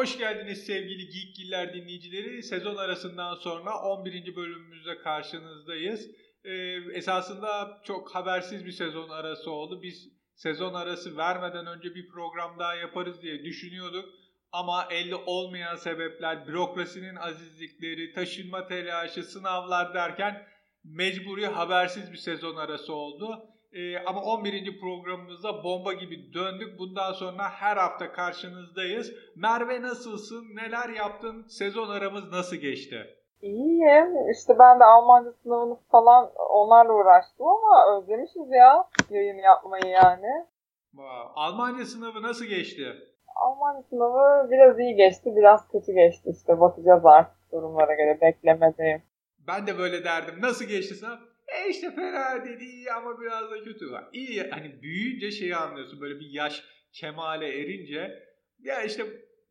[0.00, 2.42] Hoş geldiniz sevgili Geekgiller dinleyicileri.
[2.42, 4.36] Sezon arasından sonra 11.
[4.36, 6.10] bölümümüzde karşınızdayız.
[6.44, 6.52] Ee,
[6.94, 9.82] esasında çok habersiz bir sezon arası oldu.
[9.82, 14.04] Biz sezon arası vermeden önce bir program daha yaparız diye düşünüyorduk.
[14.52, 20.46] Ama elde olmayan sebepler, bürokrasinin azizlikleri, taşınma telaşı, sınavlar derken
[20.84, 23.49] mecburi habersiz bir sezon arası oldu.
[23.72, 24.80] Ee, ama 11.
[24.80, 26.78] programımızda bomba gibi döndük.
[26.78, 29.12] Bundan sonra her hafta karşınızdayız.
[29.36, 30.44] Merve nasılsın?
[30.54, 31.46] Neler yaptın?
[31.48, 32.96] Sezon aramız nasıl geçti?
[33.42, 34.30] İyiyim.
[34.30, 40.46] İşte ben de Almanca sınavını falan onlarla uğraştım ama özlemişiz ya yayın yapmayı yani.
[41.34, 42.94] Almanca sınavı nasıl geçti?
[43.36, 46.60] Almanca sınavı biraz iyi geçti, biraz kötü geçti işte.
[46.60, 48.18] Bakacağız artık durumlara göre.
[48.20, 49.02] Beklemedeyim.
[49.46, 50.34] Ben de böyle derdim.
[50.40, 51.29] Nasıl geçti sınav?
[51.50, 54.04] E işte fena dedi ama biraz da kötü var.
[54.12, 58.22] İyi hani büyüyünce şeyi anlıyorsun böyle bir yaş kemale erince
[58.58, 59.06] ya işte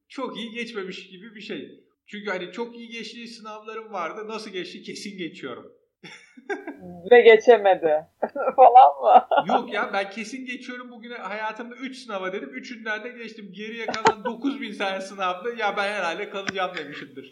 [0.09, 1.85] çok iyi geçmemiş gibi bir şey.
[2.07, 4.27] Çünkü hani çok iyi geçtiği sınavlarım vardı.
[4.27, 5.71] Nasıl geçti kesin geçiyorum.
[7.11, 8.05] Ve geçemedi
[8.55, 9.27] falan mı?
[9.47, 12.49] Yok ya ben kesin geçiyorum bugüne hayatımda 3 sınava dedim.
[12.49, 13.51] Üçünden de geçtim.
[13.51, 17.31] Geriye kalan 9000 tane sınavda ya ben herhalde kalacağım demişimdir.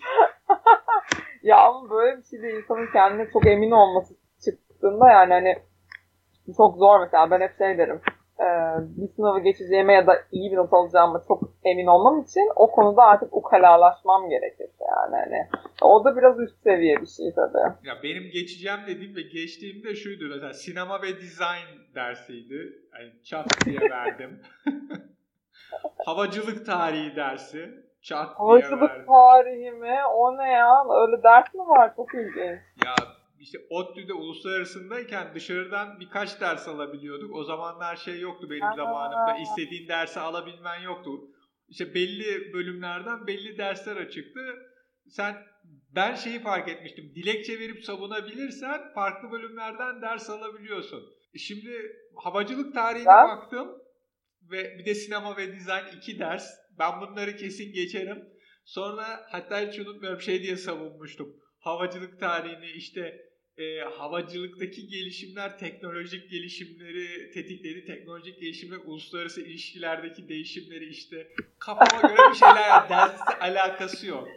[1.43, 4.16] ya ama böyle bir şeyde insanın kendine çok emin olması
[4.87, 5.55] çıktığında yani hani
[6.57, 8.01] çok zor mesela ben hep şey derim
[8.39, 8.45] e,
[8.79, 13.03] bir sınavı geçeceğime ya da iyi bir not alacağıma çok emin olmam için o konuda
[13.03, 15.47] artık ukalalaşmam gerekir yani hani
[15.81, 17.87] o da biraz üst seviye bir şey tabii.
[17.87, 22.73] Ya benim geçeceğim dediğim ve geçtiğim de şuydu mesela sinema ve design dersiydi.
[22.99, 24.41] Yani çat diye verdim.
[26.05, 27.69] Havacılık tarihi dersi.
[28.01, 29.05] Çat Havacılık diye verdim.
[29.07, 29.95] tarihi mi?
[30.15, 30.83] O ne ya?
[31.01, 31.95] Öyle ders mi var?
[31.95, 32.59] Çok ilginç.
[32.85, 32.95] Ya
[33.39, 37.35] işte ODTÜ'de uluslararasındayken dışarıdan birkaç ders alabiliyorduk.
[37.35, 39.37] O zamanlar şey yoktu benim zamanımda.
[39.41, 41.11] İstediğin dersi alabilmen yoktu.
[41.67, 44.39] İşte belli bölümlerden belli dersler açıktı.
[45.07, 45.35] Sen
[45.95, 47.11] ben şeyi fark etmiştim.
[47.15, 51.03] Dilekçe verip savunabilirsen farklı bölümlerden ders alabiliyorsun.
[51.33, 53.67] E Şimdi havacılık tarihine Ben- baktım
[54.51, 56.49] ve bir de sinema ve dizayn iki ders.
[56.79, 58.23] Ben bunları kesin geçerim.
[58.65, 61.35] Sonra hatta hiç unutmuyorum şey diye savunmuştum.
[61.59, 63.26] Havacılık tarihini işte
[63.57, 67.85] e, havacılıktaki gelişimler teknolojik gelişimleri tetikledi.
[67.85, 71.27] Teknolojik gelişimler uluslararası ilişkilerdeki değişimleri işte
[71.59, 74.27] kafama göre bir şeyler derste alakası yok.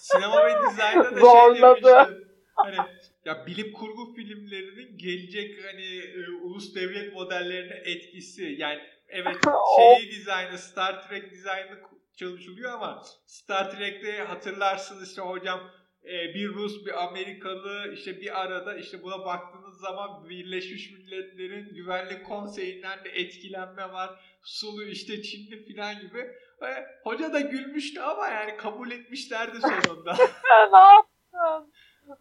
[0.00, 1.84] Sinema ve dizaynda da şey Zorladı.
[1.84, 2.28] demiştim.
[2.54, 2.76] Hani
[3.24, 9.36] ya bilim kurgu filmlerinin gelecek hani e, ulus devlet modellerine etkisi yani evet
[9.76, 11.78] şeyi dizaynı Star Trek dizaynı
[12.16, 15.70] çalışılıyor ama Star Trek'te hatırlarsınız işte hocam
[16.04, 22.26] e, bir Rus bir Amerikalı işte bir arada işte buna baktığınız zaman Birleşmiş Milletler'in Güvenlik
[22.26, 24.10] Konseyi'nden de etkilenme var.
[24.42, 26.18] Sulu işte Çinli falan gibi.
[26.62, 26.68] E,
[27.04, 30.12] hoca da gülmüştü ama yani kabul etmişlerdi sonunda.
[30.72, 31.72] ne yaptın?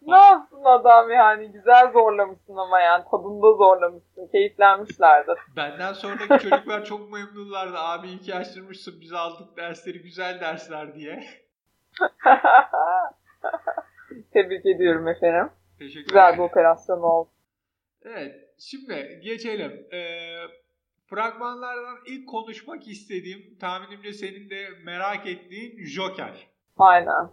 [0.01, 1.51] Ne yaptın adam yani?
[1.51, 3.03] Güzel zorlamışsın ama yani.
[3.11, 4.27] Tadında zorlamışsın.
[4.31, 5.37] Keyiflenmişlerdir.
[5.55, 7.77] Benden sonraki çocuklar çok memnunlardı.
[7.77, 11.23] Abi iyi ki açtırmışsın biz aldık dersleri güzel dersler diye.
[14.33, 15.49] Tebrik ediyorum efendim.
[15.79, 17.29] Teşekkür Güzel bir operasyon oldu.
[18.05, 19.87] Evet şimdi geçelim.
[19.93, 20.31] Ee,
[21.09, 26.47] fragmanlardan ilk konuşmak istediğim tahminimce senin de merak ettiğin Joker.
[26.77, 27.29] Aynen.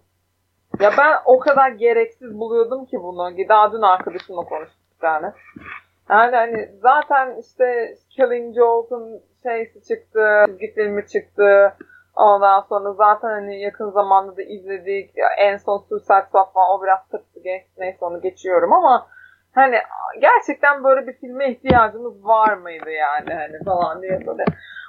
[0.80, 3.48] Ya ben o kadar gereksiz buluyordum ki bunu.
[3.48, 5.26] Daha dün arkadaşımla konuştuk yani.
[6.10, 11.74] Yani hani zaten işte Killing Joke'un şeysi çıktı, çizgi filmi çıktı.
[12.18, 15.14] Ondan sonra zaten hani yakın zamanda da izledik.
[15.38, 17.70] En son Suicide Squad falan o biraz tırstı geçti.
[17.78, 19.06] Neyse onu geçiyorum ama
[19.54, 19.76] hani
[20.20, 23.34] gerçekten böyle bir filme ihtiyacımız var mıydı yani?
[23.34, 24.44] Hani falan diye böyle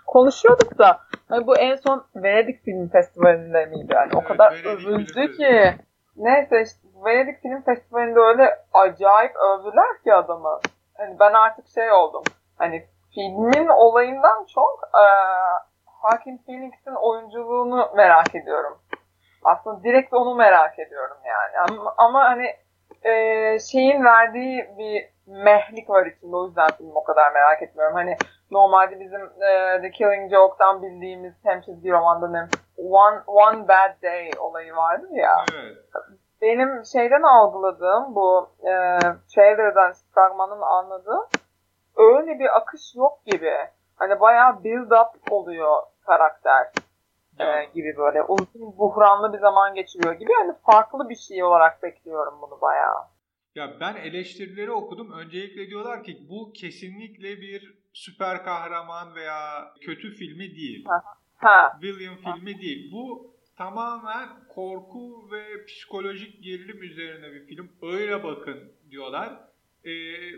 [0.08, 1.00] konuşuyorduk da.
[1.30, 3.94] Hani bu en son Venedik Film Festivali'nde miydi?
[3.94, 5.76] Yani o Evet, kadar övüldü ki.
[6.16, 10.60] Neyse işte Venedik Film Festivali'nde öyle acayip övdüler ki adamı.
[10.98, 12.24] Hani ben artık şey oldum.
[12.58, 15.69] Hani filmin olayından çok eee
[16.02, 18.80] Hakim Phoenix'in oyunculuğunu merak ediyorum
[19.44, 22.56] aslında direkt onu merak ediyorum yani ama, ama hani
[23.04, 27.96] e, şeyin verdiği bir mehlik var içinde o yüzden filmi o kadar merak etmiyorum.
[27.96, 28.18] Hani
[28.52, 34.32] normalde bizim e, The Killing Joke'dan bildiğimiz hem çizgi romandan hem One, One Bad Day
[34.40, 35.46] olayı vardı ya.
[35.54, 35.78] Evet.
[36.42, 38.72] Benim şeyden algıladığım bu e,
[39.36, 41.26] trailer'dan fragmanın anladığım
[41.98, 43.54] öyle bir akış yok gibi.
[44.00, 46.66] Hani bayağı build up oluyor karakter
[47.40, 50.32] e, gibi böyle uzun buhranlı bir zaman geçiriyor gibi.
[50.40, 53.04] Hani farklı bir şey olarak bekliyorum bunu bayağı.
[53.56, 55.12] ya ben eleştirileri okudum.
[55.12, 60.86] Öncelikle diyorlar ki bu kesinlikle bir süper kahraman veya kötü filmi değil.
[61.38, 61.78] Ha.
[61.82, 62.92] William filmi değil.
[62.92, 67.72] Bu tamamen korku ve psikolojik gerilim üzerine bir film.
[67.82, 69.49] Öyle bakın diyorlar.
[69.84, 69.92] Ee,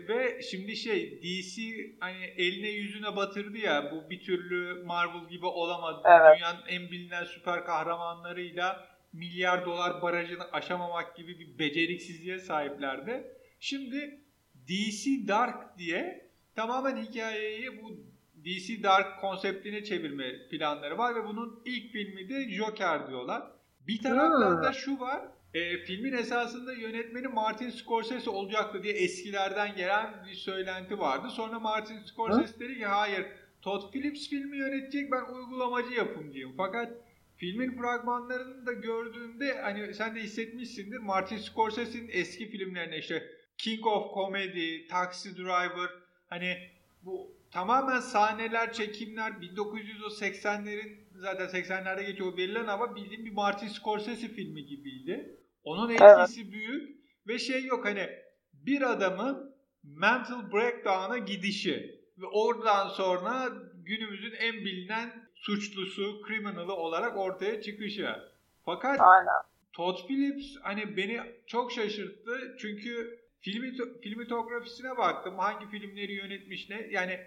[0.08, 1.62] ve şimdi şey DC
[2.00, 6.02] hani eline yüzüne batırdı ya bu bir türlü Marvel gibi olamadı.
[6.04, 6.36] Evet.
[6.36, 13.24] Dünyanın en bilinen süper kahramanlarıyla milyar dolar barajını aşamamak gibi bir beceriksizliğe sahiplerdi.
[13.60, 14.20] Şimdi
[14.68, 18.12] DC Dark diye tamamen hikayeyi bu
[18.44, 23.42] DC Dark konseptine çevirme planları var ve bunun ilk filmi de Joker diyorlar.
[23.86, 25.22] Bir taraftan da şu var.
[25.54, 31.28] E, filmin esasında yönetmeni Martin Scorsese olacaktı diye eskilerden gelen bir söylenti vardı.
[31.30, 33.26] Sonra Martin Scorsese dedi ki hayır
[33.62, 36.54] Todd Phillips filmi yönetecek ben uygulamacı yapımcıyım.
[36.56, 36.92] Fakat
[37.36, 43.28] filmin fragmanlarını da gördüğümde hani sen de hissetmişsindir Martin Scorsese'nin eski filmlerine işte
[43.58, 45.90] King of Comedy, Taxi Driver
[46.28, 46.56] hani
[47.02, 54.66] bu tamamen sahneler, çekimler 1980'lerin zaten 80'lerde geçiyor verilen ama bildiğim bir Martin Scorsese filmi
[54.66, 55.36] gibiydi.
[55.64, 56.52] Onun etkisi evet.
[56.52, 56.98] büyük
[57.28, 58.08] ve şey yok hani
[58.52, 67.62] bir adamın mental breakdown'a gidişi ve oradan sonra günümüzün en bilinen suçlusu, criminal'ı olarak ortaya
[67.62, 68.16] çıkışı.
[68.64, 69.42] Fakat Aynen.
[69.72, 73.72] Todd Phillips hani beni çok şaşırttı çünkü filmi
[74.02, 77.20] filmitografisine baktım hangi filmleri yönetmiş ne yani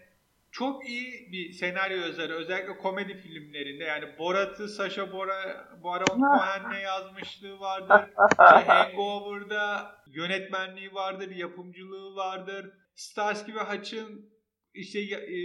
[0.56, 7.60] çok iyi bir senaryo yazarı özellikle komedi filmlerinde yani Borat'ı Sasha Bora Baron Cohen'le yazmışlığı
[7.60, 8.10] vardır.
[8.32, 8.44] işte
[8.74, 12.74] Hangover'da yönetmenliği vardır, yapımcılığı vardır.
[12.96, 14.30] Starsky ve Hutch'ın
[14.74, 15.00] işte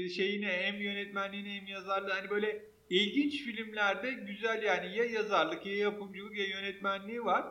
[0.08, 6.36] şeyini hem yönetmenliğini hem yazarlığı hani böyle ilginç filmlerde güzel yani ya yazarlık ya yapımcılık
[6.36, 7.44] ya yönetmenliği var.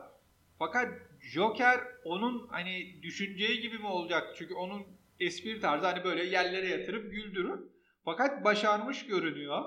[0.58, 0.88] Fakat
[1.20, 4.34] Joker onun hani düşüneceği gibi mi olacak?
[4.38, 7.60] Çünkü onun espri tarzı hani böyle yerlere yatırıp güldürür.
[8.04, 9.64] Fakat başarmış görünüyor.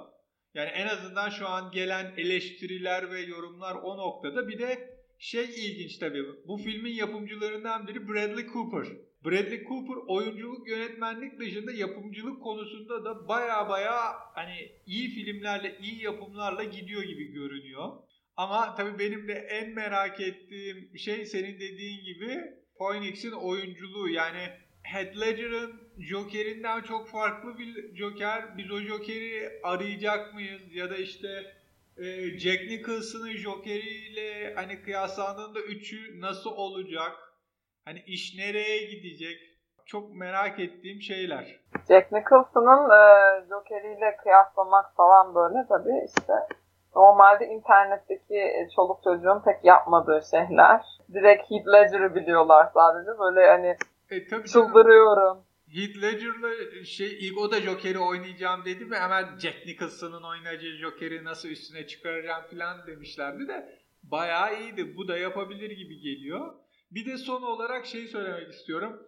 [0.54, 4.48] Yani en azından şu an gelen eleştiriler ve yorumlar o noktada.
[4.48, 6.24] Bir de şey ilginç tabii.
[6.48, 8.88] Bu filmin yapımcılarından biri Bradley Cooper.
[9.26, 16.64] Bradley Cooper oyunculuk, yönetmenlik dışında yapımcılık konusunda da baya baya hani iyi filmlerle, iyi yapımlarla
[16.64, 17.90] gidiyor gibi görünüyor.
[18.36, 22.42] Ama tabii benim de en merak ettiğim şey senin dediğin gibi
[22.78, 24.10] Phoenix'in oyunculuğu.
[24.10, 24.50] Yani
[24.84, 28.58] Heath Ledger'ın Joker'inden çok farklı bir Joker.
[28.58, 30.62] Biz o Joker'i arayacak mıyız?
[30.76, 31.28] Ya da işte
[31.98, 32.04] e,
[32.40, 37.12] Jack Nicholson'ın Joker'iyle hani kıyaslandığında üçü nasıl olacak?
[37.86, 39.38] Hani iş nereye gidecek?
[39.86, 41.60] Çok merak ettiğim şeyler.
[41.90, 43.02] Jack Nicholson'ın e,
[43.50, 46.34] Joker'iyle kıyaslamak falan böyle tabii işte
[46.96, 50.82] normalde internetteki çoluk çocuğun pek yapmadığı şeyler.
[51.14, 53.20] Direkt Heath Ledger'ı biliyorlar sadece.
[53.20, 53.78] Böyle hani
[54.10, 55.46] e, tabii çıldırıyorum.
[55.74, 61.24] Heath Ledger'la şey ilk o da Joker'i oynayacağım dedi ve hemen Jack Nicholson'ın oynayacağı Joker'i
[61.24, 64.98] nasıl üstüne çıkaracağım falan demişlerdi de bayağı iyiydi.
[64.98, 66.54] Bu da yapabilir gibi geliyor.
[66.92, 69.08] Bir de son olarak şey söylemek istiyorum.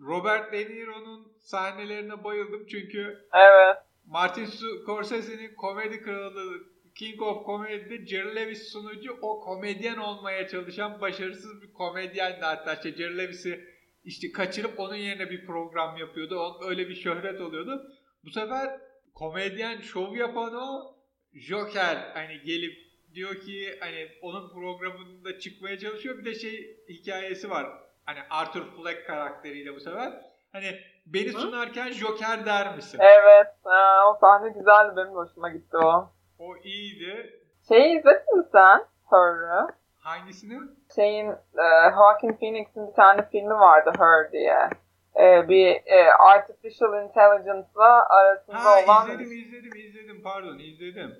[0.00, 3.76] Robert De Niro'nun sahnelerine bayıldım çünkü evet.
[4.06, 6.64] Martin Scorsese'nin komedi kralı
[6.94, 12.92] King of Comedy'de Jerry Lewis sunucu o komedyen olmaya çalışan başarısız bir komedyendi hatta işte
[12.92, 13.73] Jerry Lewis'i
[14.04, 16.40] işte kaçırıp onun yerine bir program yapıyordu.
[16.40, 17.92] Onun öyle bir şöhret oluyordu.
[18.24, 18.80] Bu sefer
[19.14, 20.94] komedyen şov yapan o
[21.34, 22.84] Joker hani gelip
[23.14, 26.18] diyor ki hani onun programında çıkmaya çalışıyor.
[26.18, 27.66] Bir de şey hikayesi var.
[28.04, 30.12] Hani Arthur Fleck karakteriyle bu sefer.
[30.52, 32.98] Hani beni sunarken Joker der misin?
[33.02, 33.46] Evet.
[33.64, 34.96] Ha, o sahne güzeldi.
[34.96, 36.10] Benim hoşuma gitti o.
[36.38, 37.40] O iyiydi.
[37.68, 38.84] Şeyi izledin mi sen?
[39.10, 39.66] Her'ı.
[39.98, 40.58] Hangisini?
[40.94, 44.70] Şeyin e, Joaquin Phoenix'in bir tane filmi vardı Her diye.
[45.16, 51.14] E, bir e, artificial intelligence'la arasında ha, olan izledim izledim izledim pardon izledim.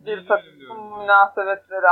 [0.00, 1.86] bir takım münasebetleri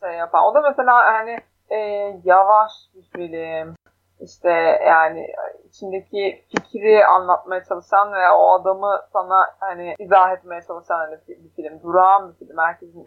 [0.00, 0.44] şey yapan.
[0.44, 1.38] O da mesela hani
[1.70, 1.76] e,
[2.24, 3.74] yavaş bir film.
[4.20, 4.50] İşte
[4.86, 5.26] yani
[5.68, 11.82] içindeki fikri anlatmaya çalışan ve o adamı sana hani izah etmeye çalışan hani bir film.
[11.82, 12.58] Durağan bir film.
[12.58, 13.06] Herkesin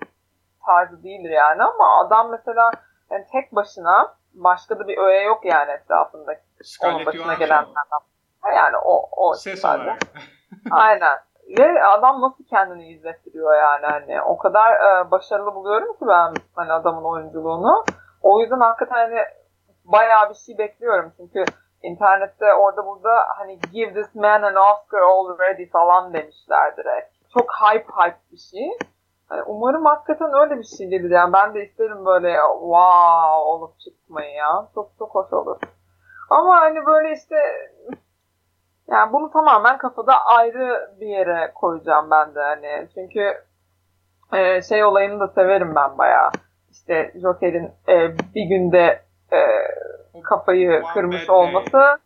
[0.65, 2.71] tarzı değildir yani ama adam mesela
[3.11, 6.33] yani tek başına başka da bir öğe yok yani etrafında.
[6.63, 8.01] Scarlett onun başına gelen adam.
[8.55, 9.99] Yani o, o Ses olarak.
[10.71, 11.17] Aynen.
[11.57, 16.73] Ve adam nasıl kendini izlettiriyor yani hani o kadar e, başarılı buluyorum ki ben hani
[16.73, 17.85] adamın oyunculuğunu.
[18.21, 19.19] O yüzden hakikaten hani
[19.85, 21.45] bayağı bir şey bekliyorum çünkü
[21.83, 27.15] internette orada burada hani give this man an Oscar already falan demişler direkt.
[27.33, 28.69] Çok hype hype bir şey.
[29.45, 34.67] Umarım hakikaten öyle bir şey gelir yani ben de isterim böyle wow olup çıkmayı ya.
[34.75, 35.59] Çok çok hoş olur.
[36.29, 37.35] Ama hani böyle işte
[38.87, 42.87] yani bunu tamamen kafada ayrı bir yere koyacağım ben de hani.
[42.93, 43.43] Çünkü
[44.33, 46.29] e, şey olayını da severim ben bayağı.
[46.71, 49.39] İşte Joker'in e, bir günde e,
[50.23, 51.99] kafayı One kırmış olması.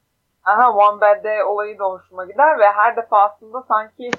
[0.46, 4.12] Aha One Bad Day olayı da hoşuma gider ve her defasında sanki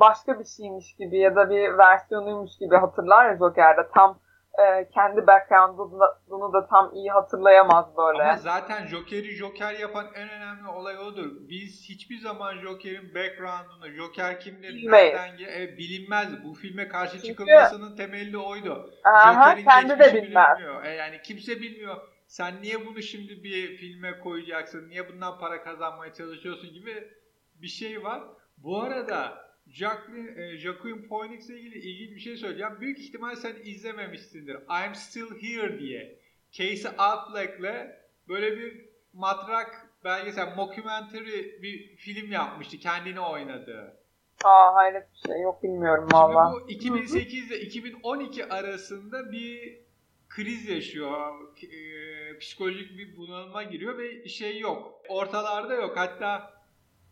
[0.00, 3.88] başka bir şeymiş gibi ya da bir versiyonuymuş gibi hatırlar ya Joker'de.
[3.94, 4.20] Tam
[4.58, 8.22] e, kendi background'unu da tam iyi hatırlayamaz böyle.
[8.22, 11.26] Ama zaten Joker'i Joker yapan en önemli olay odur.
[11.48, 15.14] Biz hiçbir zaman Joker'in background'unu, Joker kimdir, Bilmeyiz.
[15.14, 16.44] nereden e, bilinmez.
[16.44, 18.90] Bu filme karşı Çünkü- çıkılmasının temeli oydu.
[19.04, 20.48] Aha, Joker'in kendi de bilmez.
[20.58, 20.84] bilinmiyor.
[20.84, 21.96] E, yani kimse bilmiyor.
[22.26, 24.88] Sen niye bunu şimdi bir filme koyacaksın?
[24.88, 27.08] Niye bundan para kazanmaya çalışıyorsun gibi
[27.54, 28.20] bir şey var.
[28.58, 32.80] Bu arada Jacqueline, e, Joaquin Phoenix'le ilgili ilginç bir şey söyleyeceğim.
[32.80, 34.56] Büyük ihtimal sen izlememişsindir.
[34.56, 36.18] I'm Still Here diye.
[36.52, 37.90] Casey Affleck'le
[38.28, 42.78] böyle bir matrak belgesel, mockumentary bir film yapmıştı.
[42.78, 43.96] Kendini oynadığı.
[44.44, 46.52] Aa hayret bir şey yok bilmiyorum Şimdi valla.
[46.52, 49.80] bu 2008 ile 2012 arasında bir
[50.28, 51.34] kriz yaşıyor.
[51.62, 55.02] Ee, psikolojik bir bunalıma giriyor ve şey yok.
[55.08, 55.96] Ortalarda yok.
[55.96, 56.59] Hatta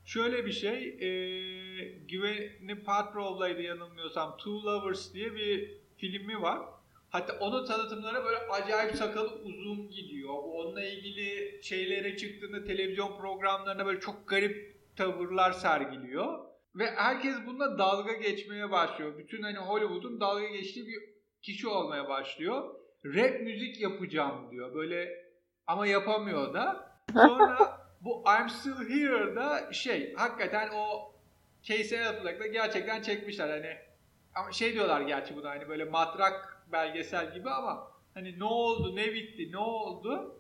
[0.08, 0.88] şöyle bir şey.
[0.88, 1.08] E,
[2.10, 4.36] Gwyneth Paltrow'laydı yanılmıyorsam.
[4.36, 6.58] Two Lovers diye bir filmi var.
[7.10, 10.34] Hatta onun tanıtımları böyle acayip sakalı uzun gidiyor.
[10.34, 16.38] Onunla ilgili şeylere çıktığında televizyon programlarında böyle çok garip tavırlar sergiliyor.
[16.74, 19.18] Ve herkes bununla dalga geçmeye başlıyor.
[19.18, 21.02] Bütün hani Hollywood'un dalga geçtiği bir
[21.42, 22.74] kişi olmaya başlıyor.
[23.04, 24.74] Rap müzik yapacağım diyor.
[24.74, 25.24] Böyle
[25.66, 26.88] ama yapamıyor da.
[27.12, 31.12] Sonra bu I'm Still Here'da şey hakikaten o
[31.62, 33.76] Casey Affleck'la gerçekten çekmişler hani
[34.34, 39.14] ama şey diyorlar gerçi buna hani böyle matrak belgesel gibi ama hani ne oldu ne
[39.14, 40.38] bitti ne oldu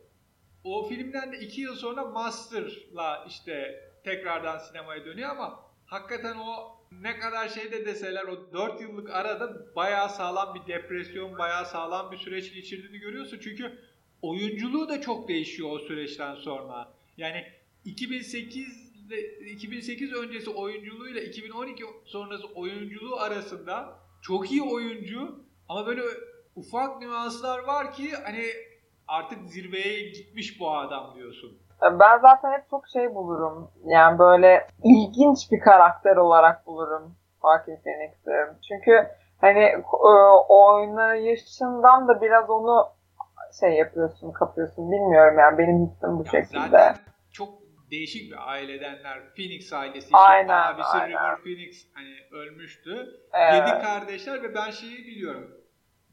[0.64, 7.18] o filmden de iki yıl sonra Master'la işte tekrardan sinemaya dönüyor ama hakikaten o ne
[7.18, 12.54] kadar şeyde deseler o 4 yıllık arada bayağı sağlam bir depresyon, bayağı sağlam bir süreç
[12.54, 13.38] geçirdiğini görüyorsun.
[13.42, 13.78] Çünkü
[14.22, 16.92] oyunculuğu da çok değişiyor o süreçten sonra.
[17.18, 17.44] Yani
[17.84, 23.88] 2008 ile 2008 öncesi oyunculuğuyla 2012 sonrası oyunculuğu arasında
[24.22, 26.02] çok iyi oyuncu ama böyle
[26.56, 28.44] ufak nüanslar var ki hani
[29.08, 31.58] artık zirveye gitmiş bu adam diyorsun.
[31.82, 33.70] Ben zaten hep çok şey bulurum.
[33.86, 38.60] Yani böyle ilginç bir karakter olarak bulurum Joaquin Phoenix'i.
[38.68, 39.08] Çünkü
[39.40, 39.64] hani
[40.04, 40.12] e,
[40.48, 42.88] oynayışından da biraz onu
[43.60, 44.92] şey yapıyorsun, kapıyorsun.
[44.92, 46.60] Bilmiyorum yani benim hissim bu Ya şekilde.
[46.60, 47.07] Zaten
[47.38, 49.34] çok değişik bir ailedenler.
[49.36, 50.04] Phoenix ailesi.
[50.06, 51.08] işte Aynen, abisi aynen.
[51.08, 53.20] River Phoenix hani ölmüştü.
[53.32, 53.54] Evet.
[53.54, 55.58] Yedi kardeşler ve ben şeyi biliyorum.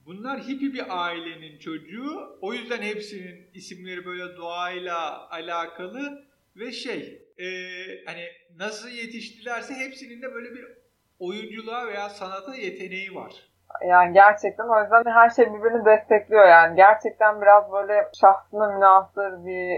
[0.06, 2.38] Bunlar hippie bir ailenin çocuğu.
[2.42, 7.48] O yüzden hepsinin isimleri böyle doğayla alakalı ve şey e,
[8.06, 10.66] hani nasıl yetiştilerse hepsinin de böyle bir
[11.20, 13.34] oyunculuğa veya sanata yeteneği var.
[13.88, 16.76] Yani gerçekten o yüzden her şey birbirini destekliyor yani.
[16.76, 19.72] Gerçekten biraz böyle şahsına münasır bir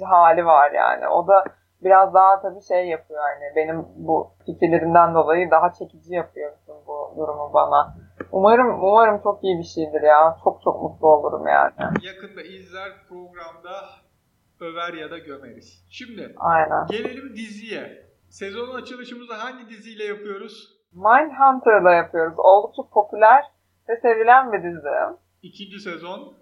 [0.00, 1.08] e, hali var yani.
[1.08, 1.44] O da
[1.84, 7.14] biraz daha tabii şey yapıyor yani benim bu fikirlerimden dolayı daha çekici yapıyor bütün bu
[7.16, 7.94] durumu bana.
[8.32, 10.36] Umarım umarım çok iyi bir şeydir ya.
[10.44, 11.72] Çok çok mutlu olurum yani.
[12.02, 13.88] Yakında izler programda
[14.60, 15.86] över ya da gömeriz.
[15.90, 16.86] Şimdi Aynen.
[16.86, 18.12] Gelelim diziye.
[18.28, 20.71] Sezonun açılışımızı hangi diziyle yapıyoruz?
[20.92, 22.34] Mindhunter'la yapıyoruz.
[22.38, 23.44] Oldukça popüler
[23.88, 24.88] ve sevilen bir dizi.
[25.42, 26.34] İkinci sezon.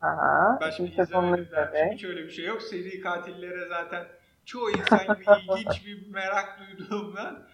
[0.00, 0.58] Aha.
[0.60, 1.92] Ben şimdi izlemedim.
[1.92, 2.62] Hiç öyle bir şey yok.
[2.62, 4.04] Seri katillere zaten
[4.44, 5.24] çoğu insan gibi
[5.58, 7.46] ilginç bir merak duyduğumdan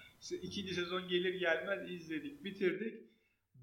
[0.43, 3.05] ikinci sezon gelir gelmez izledik, bitirdik.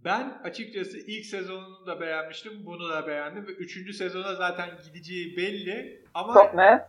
[0.05, 6.05] Ben açıkçası ilk sezonunu da beğenmiştim, bunu da beğendim ve üçüncü sezona zaten gideceği belli.
[6.13, 6.81] Ama Çok net.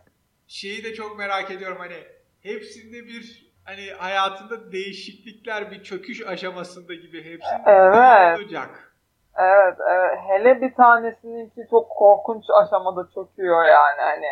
[0.47, 1.97] şeyi de çok merak ediyorum hani
[2.41, 8.39] hepsinde bir hani hayatında değişiklikler bir çöküş aşamasında gibi hepsinde Evet.
[8.39, 8.93] olacak.
[9.37, 10.19] Evet, evet.
[10.27, 14.27] Hele bir tanesininki çok korkunç aşamada çöküyor yani hani.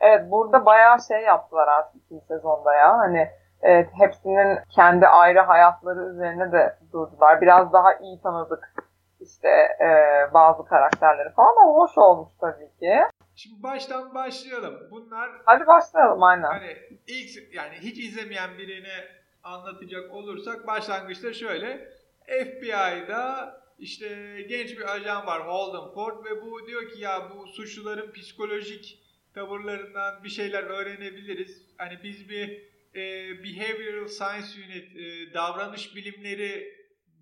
[0.00, 2.98] Evet burada bayağı şey yaptılar artık ikinci sezonda ya.
[2.98, 3.28] Hani
[3.62, 7.40] evet, hepsinin kendi ayrı hayatları üzerine de durdular.
[7.40, 8.74] Biraz daha iyi tanıdık
[9.20, 9.48] işte
[9.80, 9.88] e,
[10.34, 13.00] bazı karakterleri falan ama hoş olmuş tabii ki.
[13.36, 14.88] Şimdi baştan başlayalım.
[14.90, 16.48] Bunlar Hadi başlayalım aynen.
[16.48, 16.76] hani
[17.06, 19.08] ilk yani hiç izlemeyen birine
[19.42, 21.92] anlatacak olursak başlangıçta şöyle
[22.26, 28.12] FBI'da işte genç bir ajan var Holden Ford ve bu diyor ki ya bu suçluların
[28.12, 29.02] psikolojik
[29.34, 31.74] tavırlarından bir şeyler öğrenebiliriz.
[31.78, 32.48] Hani biz bir
[32.94, 33.02] e,
[33.44, 36.74] Behavioral Science Unit e, davranış bilimleri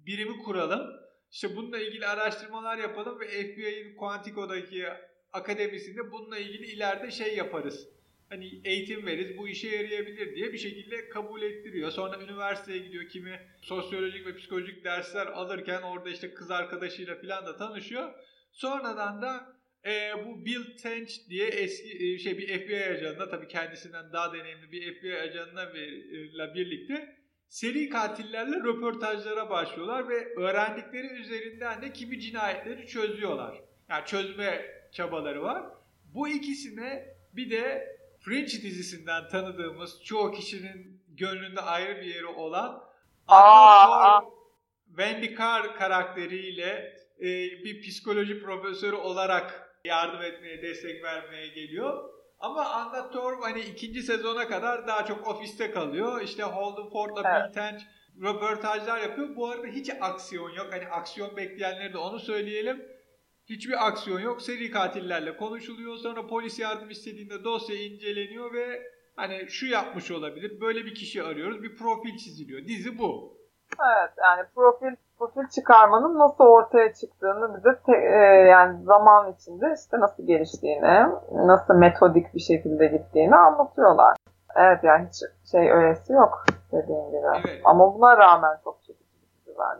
[0.06, 0.90] birimi kuralım.
[1.30, 4.86] İşte bununla ilgili araştırmalar yapalım ve FBI'nin Quantico'daki
[5.34, 7.88] akademisinde bununla ilgili ileride şey yaparız.
[8.28, 11.90] hani eğitim veririz bu işe yarayabilir diye bir şekilde kabul ettiriyor.
[11.90, 17.56] Sonra üniversiteye gidiyor kimi sosyolojik ve psikolojik dersler alırken orada işte kız arkadaşıyla falan da
[17.56, 18.12] tanışıyor.
[18.52, 24.12] Sonradan da e, bu Bill Tench diye eski e, şey bir FBI ajanına tabii kendisinden
[24.12, 27.16] daha deneyimli bir FBI ajanına ile birlikte
[27.48, 33.60] seri katillerle röportajlara başlıyorlar ve öğrendikleri üzerinden de kimi cinayetleri çözüyorlar.
[33.88, 34.64] Yani çözme
[34.94, 35.62] çabaları var.
[36.14, 42.84] Bu ikisine bir de Fringe dizisinden tanıdığımız çoğu kişinin gönlünde ayrı bir yeri olan
[43.28, 44.20] Aa,
[44.86, 47.24] Wendy Carr karakteriyle e,
[47.64, 52.10] bir psikoloji profesörü olarak yardım etmeye, destek vermeye geliyor.
[52.38, 56.20] Ama Anna Torv hani ikinci sezona kadar daha çok ofiste kalıyor.
[56.20, 57.48] İşte Holden Ford'la evet.
[57.48, 57.82] Bill Tench
[58.22, 59.36] röportajlar yapıyor.
[59.36, 60.66] Bu arada hiç aksiyon yok.
[60.70, 62.93] Hani aksiyon bekleyenleri de onu söyleyelim.
[63.48, 64.42] Hiçbir aksiyon yok.
[64.42, 65.96] Seri katillerle konuşuluyor.
[65.96, 68.82] Sonra polis yardım istediğinde dosya inceleniyor ve
[69.16, 70.60] hani şu yapmış olabilir.
[70.60, 71.62] Böyle bir kişi arıyoruz.
[71.62, 72.68] Bir profil çiziliyor.
[72.68, 73.38] Dizi bu.
[73.80, 80.00] Evet yani profil profil çıkarmanın nasıl ortaya çıktığını bize te, e, yani zaman içinde işte
[80.00, 84.16] nasıl geliştiğini, nasıl metodik bir şekilde gittiğini anlatıyorlar.
[84.56, 87.26] Evet yani hiç şey öylesi yok dediğim gibi.
[87.34, 87.60] Evet.
[87.64, 88.83] Ama buna rağmen çok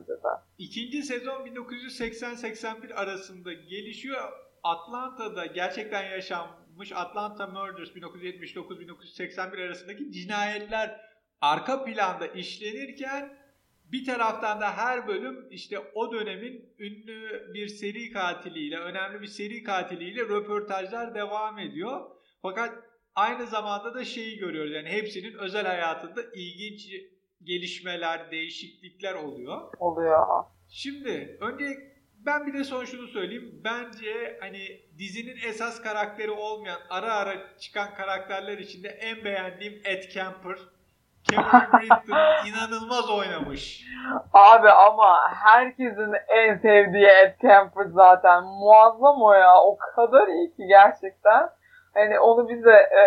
[0.08, 0.28] de.
[0.58, 4.32] İkinci sezon 1980-81 arasında gelişiyor.
[4.62, 11.00] Atlanta'da gerçekten yaşanmış Atlanta Murders 1979-1981 arasındaki cinayetler
[11.40, 13.44] arka planda işlenirken
[13.92, 19.62] bir taraftan da her bölüm işte o dönemin ünlü bir seri katiliyle, önemli bir seri
[19.62, 22.10] katiliyle röportajlar devam ediyor.
[22.42, 22.74] Fakat
[23.14, 26.88] aynı zamanda da şeyi görüyoruz yani hepsinin özel hayatında ilginç
[27.44, 29.60] gelişmeler, değişiklikler oluyor.
[29.78, 30.44] Oluyor.
[30.68, 31.64] Şimdi önce
[32.26, 33.60] ben bir de son şunu söyleyeyim.
[33.64, 40.58] Bence hani dizinin esas karakteri olmayan ara ara çıkan karakterler içinde en beğendiğim Ed Kemper.
[41.32, 43.84] Cameron Britton inanılmaz oynamış.
[44.32, 48.44] Abi ama herkesin en sevdiği Ed Kemper zaten.
[48.44, 49.62] Muazzam o ya.
[49.62, 51.50] O kadar iyi ki gerçekten.
[51.94, 53.04] Hani onu biz de e,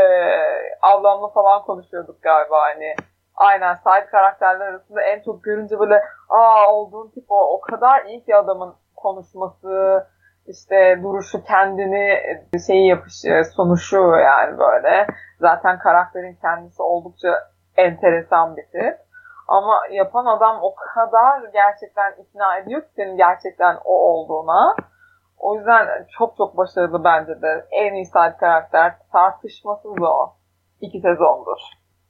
[0.81, 2.95] ablamla falan konuşuyorduk galiba hani.
[3.37, 8.25] Aynen side karakterler arasında en çok görünce böyle aa olduğun tip o, o kadar iyi
[8.25, 10.07] ki adamın konuşması,
[10.47, 12.19] işte duruşu kendini
[12.67, 15.07] şeyi yapışı, sonuşu yani böyle.
[15.39, 18.99] Zaten karakterin kendisi oldukça enteresan bir tip.
[19.47, 24.75] Ama yapan adam o kadar gerçekten ikna ediyor ki senin gerçekten o olduğuna.
[25.37, 27.65] O yüzden çok çok başarılı bence de.
[27.71, 30.33] En iyi side karakter tartışmasız o.
[30.81, 31.59] İki sezondur.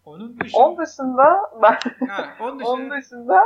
[0.07, 3.41] Onun dışında, onun dışında ben ha, onun dışında, onun dışında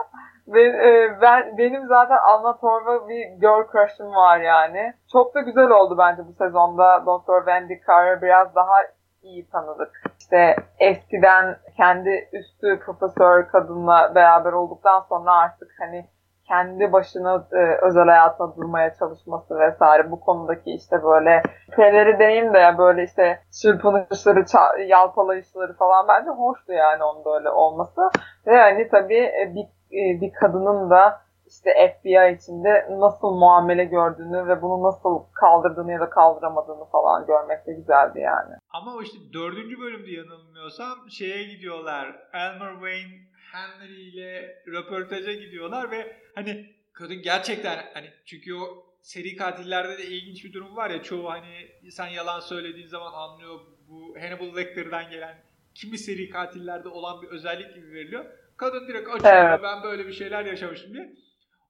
[0.47, 4.93] ben, e, ben benim zaten Anna Torva bir girl crush'ım var yani.
[5.11, 7.45] Çok da güzel oldu bence bu sezonda Dr.
[7.45, 8.75] Wendy Carter biraz daha
[9.21, 10.03] iyi tanıdık.
[10.19, 16.05] İşte eskiden kendi üstü profesör kadınla beraber olduktan sonra artık hani
[16.47, 21.43] kendi başına e, özel hayatına durmaya çalışması vesaire bu konudaki işte böyle
[21.75, 24.45] şeyleri deyim de böyle işte çırpınışları,
[24.87, 28.01] yalpalayışları falan bence hoştu yani onun böyle olması.
[28.47, 29.65] Ve hani tabii e, bir,
[29.97, 35.99] e, bir kadının da işte FBI içinde nasıl muamele gördüğünü ve bunu nasıl kaldırdığını ya
[35.99, 38.55] da kaldıramadığını falan görmek de güzeldi yani.
[38.69, 42.15] Ama işte dördüncü bölümde yanılmıyorsam şeye gidiyorlar.
[42.33, 49.97] Elmer Wayne Henry ile röportaja gidiyorlar ve hani kadın gerçekten hani çünkü o seri katillerde
[49.97, 54.57] de ilginç bir durum var ya çoğu hani sen yalan söylediğin zaman anlıyor bu Hannibal
[54.57, 55.43] Lecter'dan gelen
[55.75, 58.25] kimi seri katillerde olan bir özellik gibi veriliyor.
[58.57, 59.59] Kadın direkt açıyor evet.
[59.63, 61.13] ben böyle bir şeyler yaşamışım diye.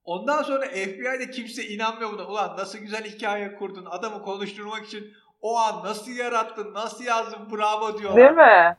[0.03, 2.27] Ondan sonra FBI'de kimse inanmıyor buna.
[2.27, 3.85] Ulan nasıl güzel hikaye kurdun.
[3.85, 8.17] Adamı konuşturmak için o an nasıl yarattın, nasıl yazdın bravo diyorlar.
[8.17, 8.77] Değil mi?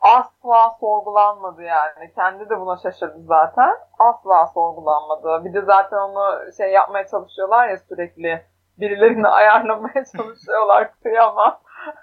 [0.00, 2.12] Asla sorgulanmadı yani.
[2.14, 3.74] Kendi de buna şaşırdı zaten.
[3.98, 5.44] Asla sorgulanmadı.
[5.44, 8.46] Bir de zaten onu şey yapmaya çalışıyorlar ya sürekli.
[8.78, 10.90] Birilerini ayarlamaya çalışıyorlar.
[11.02, 11.60] Kıyamam.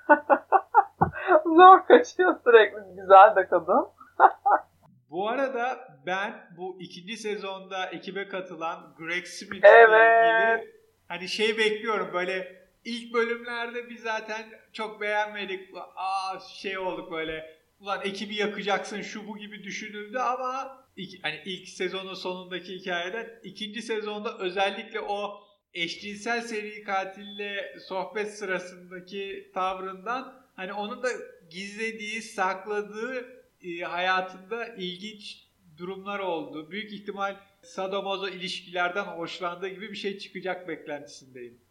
[1.46, 2.96] Zor kaçıyor sürekli.
[2.96, 3.88] Güzel de kadın.
[5.10, 10.58] Bu arada ben bu ikinci sezonda ekibe katılan Greg Smith evet.
[10.58, 10.76] ilgili
[11.08, 15.78] hani şey bekliyorum böyle ilk bölümlerde biz zaten çok beğenmedik.
[15.96, 21.68] Aa şey olduk böyle ulan ekibi yakacaksın şu bu gibi düşünüldü ama ilk, hani ilk
[21.68, 25.40] sezonun sonundaki hikayeden ikinci sezonda özellikle o
[25.74, 31.08] eşcinsel seri katille sohbet sırasındaki tavrından hani onun da
[31.50, 33.26] gizlediği, sakladığı
[33.64, 35.46] e, hayatında ilginç
[35.78, 36.72] durumlar oldu.
[36.72, 41.62] Büyük ihtimal sadomazo ilişkilerden hoşlandığı gibi bir şey çıkacak beklentisindeyim.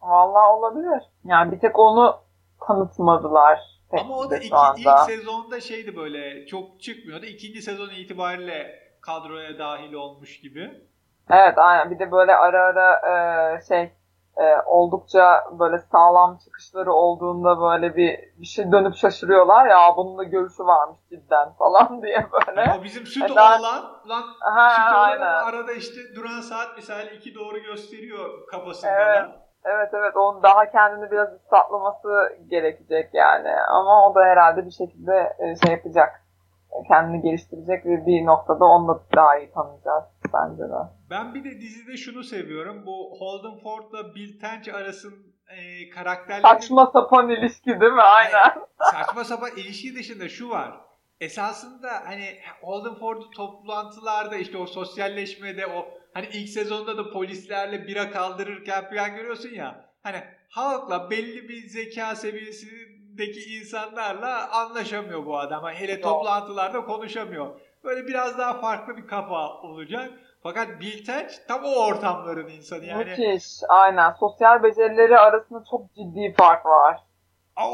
[0.00, 1.02] Vallahi olabilir.
[1.24, 2.25] Yani bir tek onu
[2.66, 3.60] tanıtmadılar.
[4.00, 7.26] Ama o da iki, ilk sezonda şeydi böyle çok çıkmıyordu.
[7.26, 10.86] İkinci sezon itibariyle kadroya dahil olmuş gibi.
[11.30, 13.00] Evet aynen bir de böyle ara ara
[13.56, 13.92] e, şey
[14.36, 20.24] e, oldukça böyle sağlam çıkışları olduğunda böyle bir bir şey dönüp şaşırıyorlar ya bunun da
[20.24, 22.70] görüşü varmış cidden falan diye böyle.
[22.70, 23.34] Ama bizim süt Neden?
[23.34, 28.90] oğlan lan ha, süt oğlan arada işte duran saat misali iki doğru gösteriyor kafasında.
[28.90, 29.45] Evet.
[29.66, 35.36] Evet evet onun daha kendini biraz ıslatlaması gerekecek yani ama o da herhalde bir şekilde
[35.38, 36.22] e, şey yapacak
[36.88, 40.78] kendini geliştirecek ve bir noktada onu da daha iyi tanıyacağız bence de.
[41.10, 42.86] Ben bir de dizide şunu seviyorum.
[42.86, 45.14] Bu Holden Ford'la Bill Tench arasın
[45.48, 46.42] e, karakterleri...
[46.42, 48.02] Saçma sapan ilişki değil mi?
[48.02, 48.52] Aynen.
[48.80, 50.80] saçma sapan ilişki dışında şu var.
[51.20, 58.10] Esasında hani Holden Ford'u toplantılarda işte o sosyalleşmede o hani ilk sezonda da polislerle bira
[58.10, 59.84] kaldırırken falan görüyorsun ya.
[60.02, 60.16] Hani
[60.48, 62.66] halkla belli bir zeka seviyesi
[63.18, 65.64] deki insanlarla anlaşamıyor bu adam.
[65.64, 66.02] Hele evet.
[66.02, 67.60] toplantılarda konuşamıyor.
[67.84, 70.10] Böyle biraz daha farklı bir kafa olacak.
[70.42, 73.04] Fakat Bilteç tam o ortamların insanı yani.
[73.04, 73.44] Müthiş.
[73.68, 74.12] Aynen.
[74.12, 77.00] Sosyal becerileri arasında çok ciddi fark var.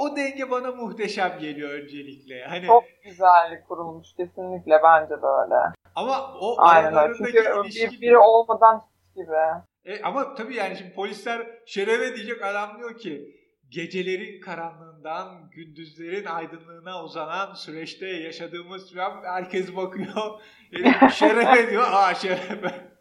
[0.00, 2.44] O denge bana muhteşem geliyor öncelikle.
[2.44, 2.66] Hani...
[2.66, 5.81] Çok güzel kurulmuş kesinlikle bence de öyle.
[5.94, 7.12] Ama o Aynen.
[7.18, 8.00] Çünkü ilişki...
[8.00, 8.84] biri olmadan
[9.16, 9.36] gibi.
[9.84, 17.04] E, ama tabii yani şimdi polisler şereve diyecek adam diyor ki gecelerin karanlığından gündüzlerin aydınlığına
[17.04, 20.40] uzanan süreçte yaşadığımız herkes bakıyor.
[21.12, 21.84] şerefe diyor.
[21.92, 22.92] Aa şerefe.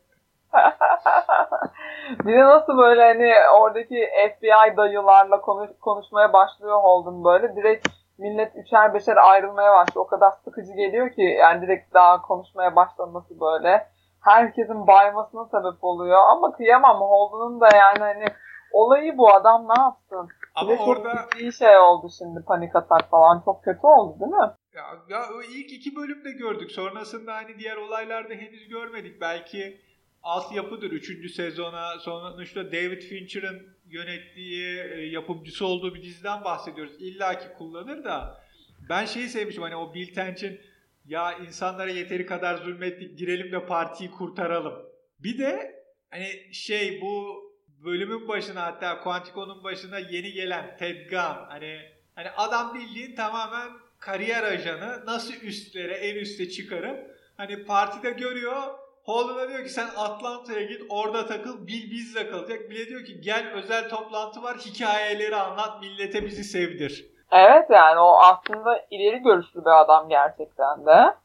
[2.26, 7.56] bir de nasıl böyle hani oradaki FBI dayılarla konuş, konuşmaya başlıyor Holden böyle.
[7.56, 7.88] Direkt
[8.22, 10.06] millet üçer beşer ayrılmaya başlıyor.
[10.06, 13.88] O kadar sıkıcı geliyor ki yani direkt daha konuşmaya başlaması böyle.
[14.22, 16.20] Herkesin baymasına sebep oluyor.
[16.32, 18.26] Ama kıyamam Holden'ın da yani hani
[18.72, 20.28] olayı bu adam ne yapsın?
[20.56, 21.26] Ama bir orada...
[21.40, 23.42] İyi şey oldu şimdi panik atak falan.
[23.46, 24.52] Çok kötü oldu değil mi?
[24.74, 26.72] Ya, ya ilk iki bölümde gördük.
[26.72, 29.22] Sonrasında hani diğer olaylarda henüz görmedik.
[29.22, 29.82] Belki
[30.24, 30.92] altyapıdır.
[30.92, 33.60] Üçüncü sezona sonuçta David Fincher'ın
[33.92, 36.94] yönettiği, e, yapımcısı olduğu bir diziden bahsediyoruz.
[37.00, 38.42] İlla ki kullanır da
[38.90, 40.62] ben şeyi sevmişim hani o Bill Tench'in
[41.06, 44.74] ya insanlara yeteri kadar zulmettik girelim de partiyi kurtaralım.
[45.20, 51.80] Bir de hani şey bu bölümün başına hatta Quantico'nun başına yeni gelen Ted Gunn hani
[52.16, 58.64] hani adam bildiğin tamamen kariyer ajanı nasıl üstlere en üste çıkarıp hani partide görüyor
[59.12, 62.60] Holden'a diyor ki sen Atlanta'ya git orada takıl Bill bizle kalacak.
[62.70, 67.06] Bile diyor ki gel özel toplantı var hikayeleri anlat millete bizi sevdir.
[67.32, 71.16] Evet yani o aslında ileri görüşlü bir adam gerçekten de.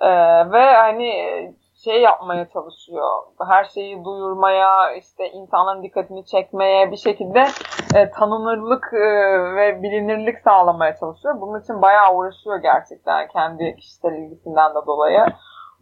[0.00, 0.10] Ee,
[0.52, 1.12] ve hani
[1.84, 3.22] şey yapmaya çalışıyor.
[3.48, 7.46] Her şeyi duyurmaya, işte insanların dikkatini çekmeye bir şekilde
[7.94, 9.06] e, tanınırlık e,
[9.56, 11.40] ve bilinirlik sağlamaya çalışıyor.
[11.40, 15.26] Bunun için bayağı uğraşıyor gerçekten kendi kişisel ilgisinden de dolayı.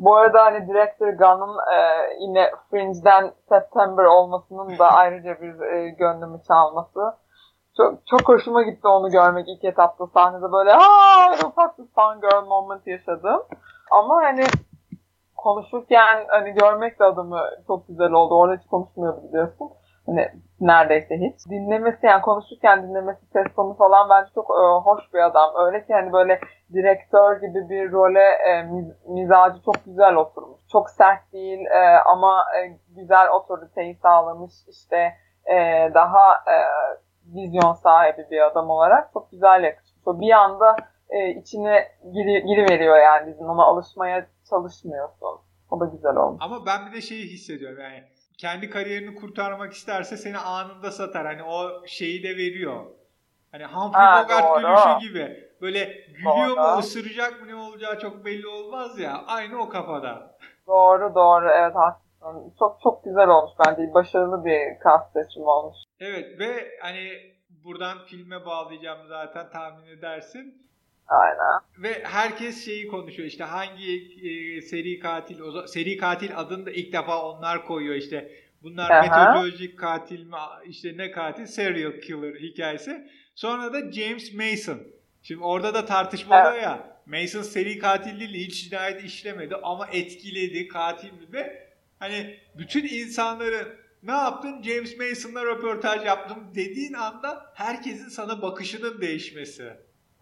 [0.03, 1.79] Bu arada hani Director Gunn'ın e,
[2.21, 7.01] yine Fringe'den September olmasının da ayrıca bir e, gönlümü çalması.
[7.77, 12.87] Çok, çok hoşuma gitti onu görmek ilk etapta sahnede böyle aa ufak bir fangirl moment
[12.87, 13.43] yaşadım.
[13.91, 14.45] Ama hani
[15.37, 18.35] konuşurken hani görmek de adamı çok güzel oldu.
[18.35, 19.71] Orada hiç konuşmuyordu biliyorsun.
[20.07, 20.29] Hani
[20.61, 21.51] neredeyse hiç.
[21.51, 25.51] Dinlemesi yani konuşurken dinlemesi ses tonu falan bence çok e, hoş bir adam.
[25.67, 26.41] Öyle ki hani böyle
[26.73, 30.61] direktör gibi bir role e, miz, mizacı çok güzel oturmuş.
[30.73, 34.53] Çok sert değil e, ama e, güzel otoriteyi sağlamış.
[34.69, 35.13] İşte
[35.47, 36.57] e, daha e,
[37.35, 39.93] vizyon sahibi bir adam olarak çok güzel yakışmış.
[40.07, 40.77] Bir anda
[41.11, 43.49] e, içine giri, giriveriyor yani dizinin.
[43.49, 45.41] Ona alışmaya çalışmıyorsun.
[45.71, 46.45] O da güzel olmuş.
[46.45, 48.03] Ama ben bir de şeyi hissediyorum yani
[48.43, 51.27] kendi kariyerini kurtarmak isterse seni anında satar.
[51.27, 52.87] Hani o şeyi de veriyor.
[53.53, 55.51] Hani Humphrey Bogart gülüşü gibi.
[55.61, 55.85] Böyle
[56.17, 56.75] gülüyor doğru.
[56.75, 59.25] mu ısıracak mı ne olacağı çok belli olmaz ya.
[59.27, 60.37] Aynı o kafada.
[60.67, 62.55] Doğru doğru evet haklısın.
[62.59, 63.95] Çok çok güzel olmuş bence.
[63.95, 65.77] Başarılı bir cast seçimi olmuş.
[66.01, 67.11] Evet ve hani
[67.65, 70.69] buradan filme bağlayacağım zaten tahmin edersin.
[71.09, 71.61] Aynen.
[71.79, 73.97] Ve herkes şeyi konuşuyor işte hangi
[74.29, 78.33] e, seri katil o, seri katil adını da ilk defa onlar koyuyor işte.
[78.63, 79.03] Bunlar Aha.
[79.03, 80.37] metodolojik katil mi
[80.67, 83.11] işte ne katil serial killer hikayesi.
[83.35, 84.79] Sonra da James Mason.
[85.23, 86.47] Şimdi orada da tartışma evet.
[86.47, 86.93] oluyor ya.
[87.07, 93.69] Mason seri katil değil hiç cinayet işlemedi ama etkiledi katil mi ve hani bütün insanların
[94.03, 99.73] ne yaptın James Mason'la röportaj yaptım dediğin anda herkesin sana bakışının değişmesi.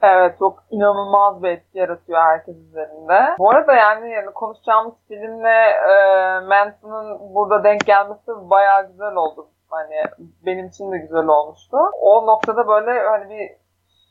[0.03, 3.37] Evet çok inanılmaz bir etki yaratıyor herkes üzerinde.
[3.39, 5.59] Bu arada yani, yani konuşacağımız filmle
[5.91, 5.95] e,
[6.41, 9.49] Manson'ın burada denk gelmesi bayağı güzel oldu.
[9.71, 10.03] Hani
[10.47, 11.77] benim için de güzel olmuştu.
[12.01, 13.51] O noktada böyle hani bir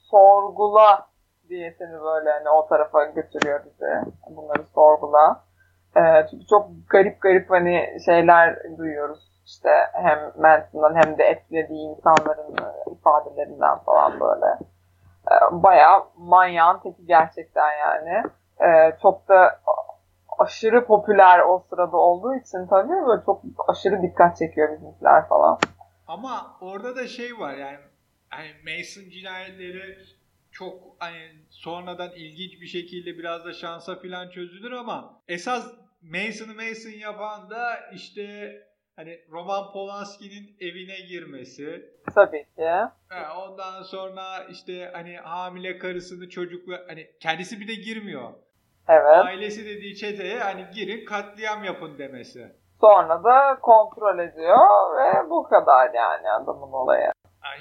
[0.10, 1.08] sorgula
[1.50, 4.14] diye seni böyle hani o tarafa götürüyor bizi.
[4.30, 5.44] Bunları sorgula.
[5.98, 9.30] Ee, çünkü çok garip garip hani şeyler duyuyoruz.
[9.46, 14.46] İşte hem Manson'dan hem de etkilediği insanların e, ifadelerinden falan böyle.
[15.32, 18.24] Ee, bayağı manyağın teki gerçekten yani.
[18.62, 19.62] Ee, çok da
[20.40, 25.60] aşırı popüler o sırada olduğu için tabii böyle çok aşırı dikkat çekiyor bizimkiler falan.
[26.08, 27.78] Ama orada da şey var yani
[28.30, 29.98] hani Mason cinayetleri
[30.52, 37.00] çok hani sonradan ilginç bir şekilde biraz da şansa filan çözülür ama esas Mason'ı Mason
[37.00, 38.54] yapan da işte
[39.00, 41.94] hani Roman Polanski'nin evine girmesi.
[42.16, 42.70] Tabii ki.
[43.38, 48.30] Ondan sonra işte hani hamile karısını çocukla hani kendisi bir de girmiyor.
[48.88, 49.26] Evet.
[49.26, 52.56] Ailesi dediği çeteye hani girin katliam yapın demesi.
[52.82, 54.58] Sonra da kontrol ediyor
[54.98, 57.12] ve bu kadar yani adamın olayı.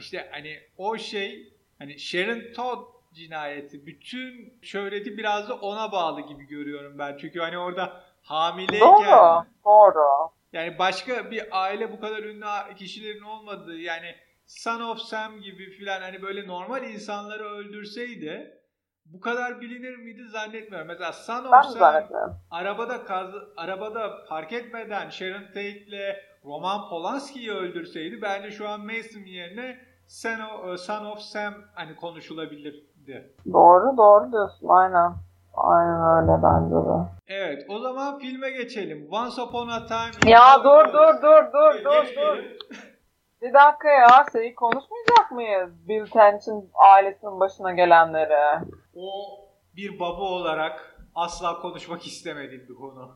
[0.01, 6.46] İşte hani o şey hani Sharon Todd cinayeti bütün şöhreti biraz da ona bağlı gibi
[6.46, 7.16] görüyorum ben.
[7.16, 10.38] Çünkü hani orada hamileyken Doğru, doğru.
[10.53, 14.15] Yani başka bir aile bu kadar ünlü kişilerin olmadığı yani
[14.47, 18.59] Son of Sam gibi filan hani böyle normal insanları öldürseydi
[19.13, 20.89] bu kadar bilinir miydi zannetmiyorum.
[20.89, 22.05] Mesela Son of Sam
[22.51, 29.79] arabada kaz, arabada park etmeden Sharon Tate'le Roman Polanski'yi öldürseydi bence şu an Mason yerine
[30.07, 33.35] Son of, Son of Sam hani konuşulabilirdi.
[33.53, 35.13] Doğru doğru diyorsun aynen.
[35.62, 37.09] Aynen öyle bence de.
[37.27, 39.09] Evet o zaman filme geçelim.
[39.11, 40.33] Once Upon a Time.
[40.33, 42.38] Ya dur dur dur dur dur dur.
[43.42, 45.88] Bir dakika ya şeyi konuşmayacak mıyız?
[45.88, 48.64] Bill Tench'in ailesinin başına gelenleri.
[48.97, 49.11] O
[49.77, 53.11] bir baba olarak asla konuşmak istemediğim bir konu.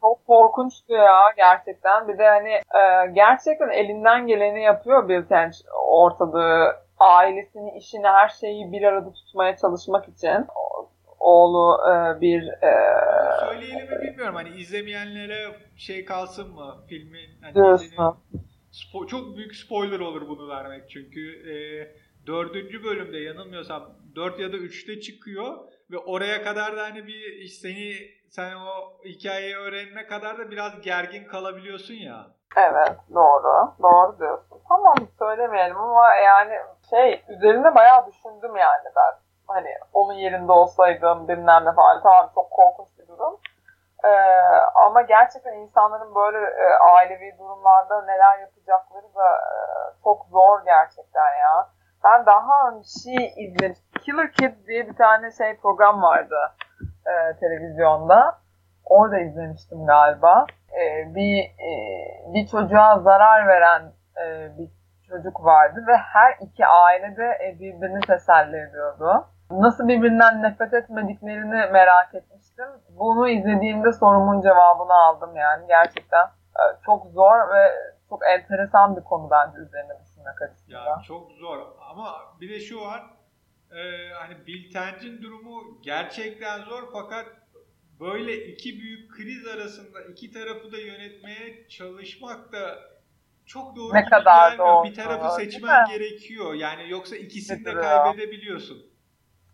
[0.00, 2.08] Çok korkunçtu ya gerçekten.
[2.08, 5.56] Bir de hani e, gerçekten elinden geleni yapıyor Bill Tench
[5.88, 10.46] ortalığı ailesini, işini, her şeyi bir arada tutmaya çalışmak için.
[11.26, 12.48] Oğlu e, bir...
[12.48, 12.72] E,
[13.40, 14.34] Söyleyelim mi bilmiyorum.
[14.34, 17.42] Hani izlemeyenlere şey kalsın mı filmin?
[17.42, 18.16] Hani diyorsun.
[18.72, 21.50] Spo- çok büyük spoiler olur bunu vermek çünkü.
[21.50, 21.56] E,
[22.26, 23.82] dördüncü bölümde yanılmıyorsam
[24.16, 25.58] dört ya da üçte çıkıyor
[25.90, 27.92] ve oraya kadar da hani bir seni
[28.30, 32.26] sen o hikayeyi öğrenene kadar da biraz gergin kalabiliyorsun ya.
[32.56, 33.72] Evet doğru.
[33.82, 34.58] Doğru diyorsun.
[34.68, 36.54] Tamam söylemeyelim ama yani
[36.90, 39.25] şey üzerinde bayağı düşündüm yani ben.
[39.46, 42.02] Hani onun yerinde olsaydım bilmem ne falan.
[42.02, 43.40] Tamam çok korkunç bir durum.
[44.04, 44.08] Ee,
[44.86, 49.58] ama gerçekten insanların böyle e, ailevi durumlarda neler yapacakları da e,
[50.04, 51.68] çok zor gerçekten ya.
[52.04, 54.00] Ben daha önce şey izlemiştim.
[54.00, 56.36] Killer Kids diye bir tane şey program vardı
[57.06, 58.38] e, televizyonda.
[58.84, 60.46] Orada izlemiştim galiba.
[60.72, 61.70] E, bir e,
[62.34, 63.92] bir çocuğa zarar veren
[64.24, 64.70] e, bir
[65.08, 69.26] çocuk vardı ve her iki aile de birbirini teselli ediyordu.
[69.50, 72.66] Nasıl birbirinden nefret etmediklerini merak etmiştim.
[72.90, 75.66] Bunu izlediğimde sorumun cevabını aldım yani.
[75.68, 77.72] Gerçekten e, çok zor ve
[78.08, 80.84] çok enteresan bir konu bence üzerine düşünmek açısından.
[80.84, 81.58] Ya çok zor
[81.90, 83.02] ama bir de şu var
[83.70, 87.26] e, hani Bill Tench'in durumu gerçekten zor fakat
[88.00, 92.78] böyle iki büyük kriz arasında iki tarafı da yönetmeye çalışmak da
[93.46, 94.68] çok doğru ne kadar gelmiyor.
[94.68, 96.54] doğru, bir tarafı doğru, seçmen gerekiyor.
[96.54, 98.95] Yani yoksa ikisini de kaybedebiliyorsun.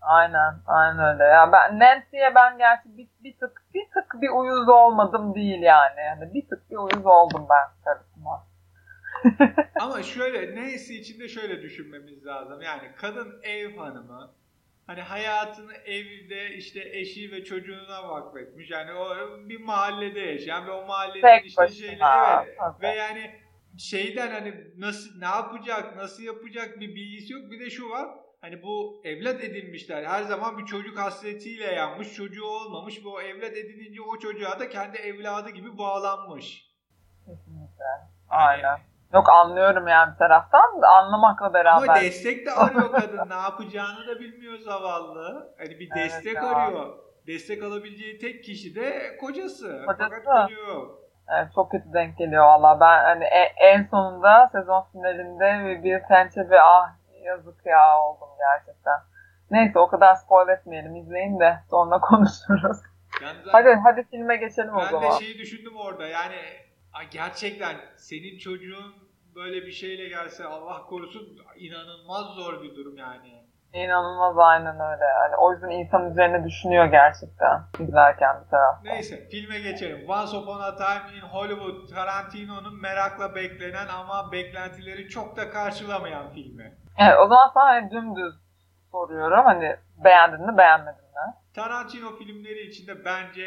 [0.02, 1.24] Aynen, aynen öyle.
[1.24, 6.00] Ya ben Nancy'ye ben gerçi bir, bir tık bir tık bir uyuz olmadım değil yani.
[6.00, 8.46] Yani bir tık bir uyuz oldum ben karısına.
[9.80, 12.62] Ama şöyle neyse için de şöyle düşünmemiz lazım.
[12.62, 14.32] Yani kadın ev hanımı
[14.86, 18.70] hani hayatını evde işte eşi ve çocuğuna vakfetmiş.
[18.70, 19.16] Yani o
[19.48, 22.04] bir mahallede yaşayan ve o mahallenin Tek işte başına, şeyle
[22.44, 22.82] evet tabii.
[22.82, 23.30] ve yani
[23.78, 27.50] şeyden hani nasıl ne yapacak, nasıl yapacak bir bilgisi yok.
[27.50, 28.08] Bir de şu var.
[28.42, 30.04] Hani bu evlat edinmişler.
[30.04, 32.14] Her zaman bir çocuk hasretiyle yanmış.
[32.14, 36.72] Çocuğu olmamış ve o evlat edinince o çocuğa da kendi evladı gibi bağlanmış.
[37.26, 37.84] Kesinlikle.
[38.28, 38.78] Aynen.
[39.14, 41.88] Yok anlıyorum yani bir taraftan da anlamakla beraber.
[41.88, 43.30] Ama destek de arıyor kadın.
[43.30, 45.54] ne yapacağını da bilmiyor zavallı.
[45.58, 46.48] Hani bir Evet destek ya.
[46.48, 46.98] arıyor.
[47.26, 49.82] Destek alabileceği tek kişi de kocası.
[49.86, 50.22] Kocası.
[50.26, 50.50] Fakat.
[51.28, 52.80] Evet, çok kötü denk geliyor valla.
[52.80, 58.28] Ben hani e- en sonunda sezon finalinde bir, bir pençe ve ah yazık ya oldum
[58.38, 58.98] gerçekten.
[59.50, 60.96] Neyse o kadar spoil etmeyelim.
[60.96, 62.78] izleyin de sonra konuşuruz.
[63.22, 65.12] Yani Hadi hadi filme geçelim o ben zaman.
[65.12, 66.06] de şeyi düşündüm orada.
[66.06, 66.36] Yani
[67.10, 68.94] gerçekten senin çocuğun
[69.34, 73.42] böyle bir şeyle gelse Allah korusun inanılmaz zor bir durum yani.
[73.72, 75.04] İnanılmaz aynen öyle.
[75.04, 78.84] Yani o yüzden insan üzerine düşünüyor gerçekten izlerken bir taraftan.
[78.84, 80.10] Neyse filme geçelim.
[80.10, 86.81] Once Upon a Time in Hollywood Tarantino'nun merakla beklenen ama beklentileri çok da karşılamayan filmi.
[86.98, 88.34] Evet o zaman sana hani dümdüz
[88.92, 89.44] soruyorum.
[89.44, 91.34] Hani beğendin mi beğenmedin mi?
[91.54, 93.46] Tarantino filmleri içinde bence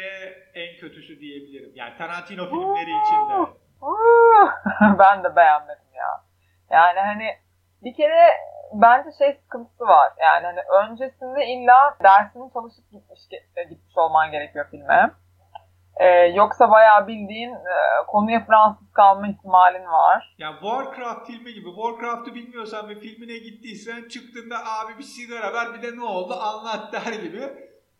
[0.54, 1.72] en kötüsü diyebilirim.
[1.74, 3.50] Yani Tarantino filmleri içinde.
[4.98, 6.24] ben de beğenmedim ya.
[6.70, 7.36] Yani hani
[7.82, 8.26] bir kere
[8.72, 10.12] bence şey sıkıntısı var.
[10.20, 13.20] Yani hani öncesinde illa dersini çalışıp gitmiş
[13.70, 15.10] gitmiş olman gerekiyor filme.
[15.96, 20.34] Ee, yoksa bayağı bildiğin e, konuya Fransız kalma ihtimalin var.
[20.38, 21.68] Ya yani Warcraft filmi gibi.
[21.68, 26.92] Warcraft'ı bilmiyorsan ve filmine gittiysen çıktığında abi bir sigara ver bir de ne oldu anlat
[27.06, 27.42] der gibi.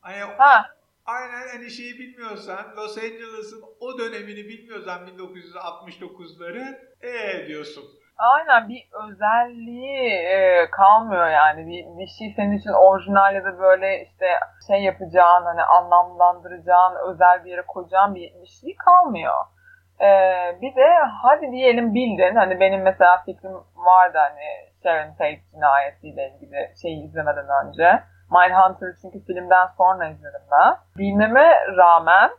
[0.01, 0.67] Hani ha.
[1.07, 7.85] Aynen hani şeyi bilmiyorsan Los Angeles'ın o dönemini bilmiyorsan 1969'ları ee diyorsun.
[8.19, 11.67] Aynen bir özelliği e, kalmıyor yani.
[11.67, 14.27] Bir, bir şey senin için orijinal ya da böyle işte
[14.67, 19.35] şey yapacağın hani anlamlandıracağın özel bir yere koyacağın bir, bir şey kalmıyor.
[20.01, 20.09] E,
[20.61, 20.87] bir de
[21.23, 24.45] hadi diyelim bildin hani benim mesela fikrim vardı hani
[24.83, 28.03] Sharon Tate cinayetiyle ilgili şeyi izlemeden önce.
[28.31, 30.75] Mindhunter'ı çünkü filmden sonra izledim ben.
[30.99, 32.31] Bilmeme rağmen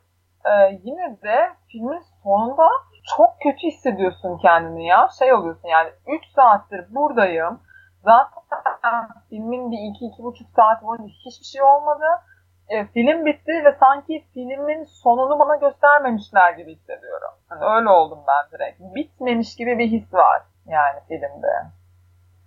[0.46, 2.70] e, yine de filmin sonunda
[3.16, 5.10] çok kötü hissediyorsun kendini ya.
[5.20, 7.60] Şey oluyorsun yani 3 saattir buradayım.
[8.04, 12.06] Zaten filmin bir 2-2,5 saat boyunca hiçbir şey olmadı.
[12.70, 17.30] E, film bitti ve sanki filmin sonunu bana göstermemişler gibi hissediyorum.
[17.50, 18.80] Hani öyle oldum ben direkt.
[18.96, 21.72] Bitmemiş gibi bir his var yani filmde.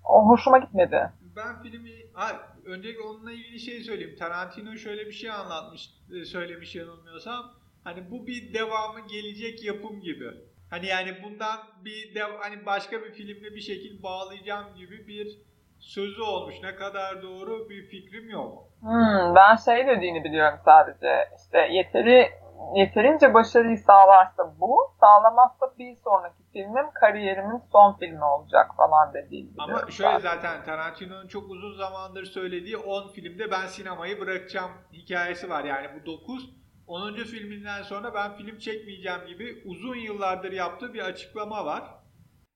[0.05, 1.11] O hoşuma gitmedi.
[1.37, 1.91] Ben filmi...
[2.15, 2.27] Ha,
[2.67, 4.17] öncelikle onunla ilgili şey söyleyeyim.
[4.19, 7.45] Tarantino şöyle bir şey anlatmış, e, söylemiş yanılmıyorsam.
[7.85, 10.31] Hani bu bir devamı gelecek yapım gibi.
[10.71, 15.39] Hani yani bundan bir dev, hani başka bir filmle bir şekil bağlayacağım gibi bir
[15.79, 16.55] sözü olmuş.
[16.63, 18.69] Ne kadar doğru bir fikrim yok.
[18.81, 21.29] Hmm, ben şey dediğini biliyorum sadece.
[21.39, 22.31] İşte yeteri
[22.75, 29.55] yeterince başarıyı sağlarsa bu, sağlamazsa bir sonraki filmim kariyerimin son filmi olacak falan biliyorum.
[29.59, 35.51] Ama şöyle zaten, zaten Tarantino'nun çok uzun zamandır söylediği 10 filmde ben sinemayı bırakacağım hikayesi
[35.51, 35.65] var.
[35.65, 36.60] Yani bu 9
[36.91, 37.15] 10.
[37.25, 41.85] filminden sonra ben film çekmeyeceğim gibi uzun yıllardır yaptığı bir açıklama var.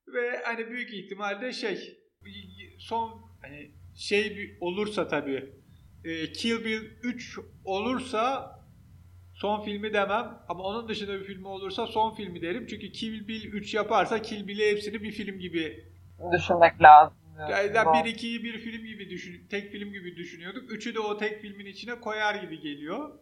[0.07, 1.97] Ve hani büyük ihtimalle şey
[2.79, 5.53] son hani şey olursa tabii
[6.03, 8.51] e, Kill Bill 3 olursa
[9.33, 12.67] son filmi demem ama onun dışında bir filmi olursa son filmi derim.
[12.69, 15.85] Çünkü Kill Bill 3 yaparsa Kill Bill'i hepsini bir film gibi
[16.31, 17.17] düşünmek lazım.
[17.49, 20.71] Yani bir ikiyi bir film gibi düşün, tek film gibi düşünüyorduk.
[20.71, 23.19] Üçü de o tek filmin içine koyar gibi geliyor.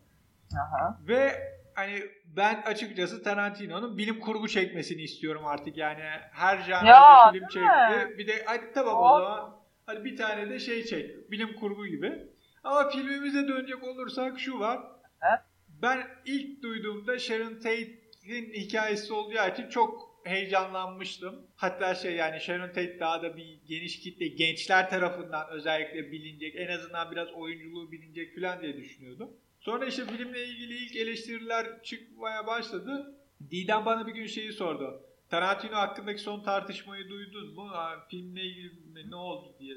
[0.56, 1.00] Aha.
[1.08, 1.32] Ve
[1.76, 7.60] hani ben açıkçası Tarantino'nun bilim kurgu çekmesini istiyorum artık yani her janrda film çekti.
[7.60, 8.18] Mi?
[8.18, 12.28] Bir de hadi tamam o zaman hadi bir tane de şey çek bilim kurgu gibi.
[12.64, 14.80] Ama filmimize dönecek olursak şu var.
[15.22, 15.40] Evet.
[15.82, 21.48] Ben ilk duyduğumda Sharon Tate'in hikayesi olduğu için çok heyecanlanmıştım.
[21.56, 26.68] Hatta şey yani Sharon Tate daha da bir geniş kitle gençler tarafından özellikle bilinecek en
[26.68, 29.30] azından biraz oyunculuğu bilinecek falan diye düşünüyordum.
[29.64, 33.16] Sonra işte filmle ilgili ilk eleştiriler çıkmaya başladı.
[33.52, 35.04] Didem bana bir gün şeyi sordu.
[35.30, 37.72] Tarantino hakkındaki son tartışmayı duydun mu?
[38.10, 39.76] Filmle ilgili ne oldu diye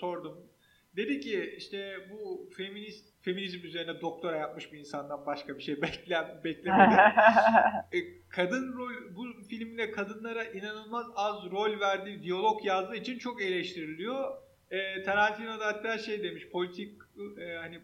[0.00, 0.38] sordum.
[0.96, 6.40] Dedi ki işte bu feminist feminizm üzerine doktora yapmış bir insandan başka bir şey beklen
[6.44, 6.94] beklemedi.
[7.92, 14.36] e, kadın rol bu filmde kadınlara inanılmaz az rol verdiği diyalog yazdığı için çok eleştiriliyor.
[14.70, 16.98] E, Tarantino da hatta şey demiş politik
[17.40, 17.80] e, hani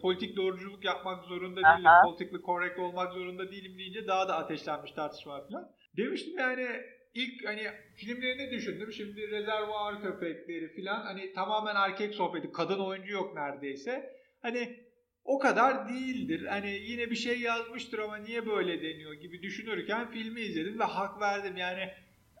[0.00, 2.02] politik doğruculuk yapmak zorunda değilim, Aha.
[2.02, 5.70] politikli correct olmak zorunda değilim deyince daha da ateşlenmiş tartışma falan.
[5.96, 6.66] Demiştim yani
[7.14, 7.62] ilk hani
[7.96, 8.92] filmlerini düşündüm.
[8.92, 12.52] Şimdi rezervuar köpekleri falan hani tamamen erkek sohbeti.
[12.52, 14.12] Kadın oyuncu yok neredeyse.
[14.42, 14.88] Hani
[15.24, 16.46] o kadar değildir.
[16.46, 21.20] Hani yine bir şey yazmıştır ama niye böyle deniyor gibi düşünürken filmi izledim ve hak
[21.20, 21.56] verdim.
[21.56, 21.90] Yani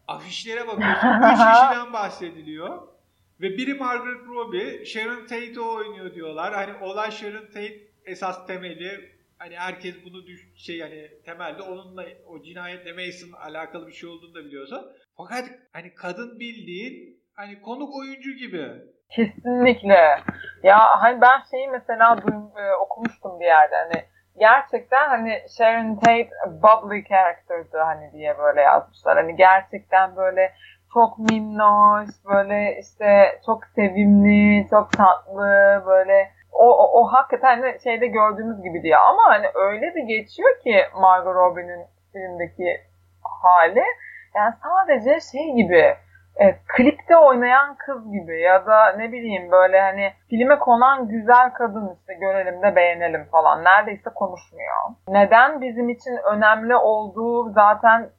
[0.06, 1.08] afişlere bakıyorsun.
[1.32, 2.97] Üç kişiden bahsediliyor.
[3.40, 6.54] Ve biri Margaret Robbie, Sharon Tate oynuyor diyorlar.
[6.54, 9.18] Hani olay Sharon Tate esas temeli.
[9.38, 14.34] Hani herkes bunu düş şey yani temelde onunla o cinayetle Mason alakalı bir şey olduğunu
[14.34, 14.84] da biliyorsa.
[15.16, 18.66] Fakat hani kadın bildiğin hani konuk oyuncu gibi.
[19.10, 20.22] Kesinlikle.
[20.62, 24.04] Ya hani ben şeyi mesela duym, e, okumuştum bir yerde hani
[24.38, 29.16] gerçekten hani Sharon Tate bubbly character'dı hani diye böyle yazmışlar.
[29.16, 30.52] Hani gerçekten böyle
[30.94, 38.62] çok minnoş, böyle işte çok sevimli, çok tatlı, böyle o, o, o hakikaten şeyde gördüğümüz
[38.62, 38.96] gibi diye.
[38.96, 42.80] Ama hani öyle bir geçiyor ki Margot Robbie'nin filmdeki
[43.42, 43.84] hali.
[44.34, 45.96] Yani sadece şey gibi
[46.36, 51.96] e, klipte oynayan kız gibi ya da ne bileyim böyle hani filme konan güzel kadın
[52.00, 54.74] işte görelim de beğenelim falan neredeyse konuşmuyor.
[55.08, 58.10] Neden bizim için önemli olduğu zaten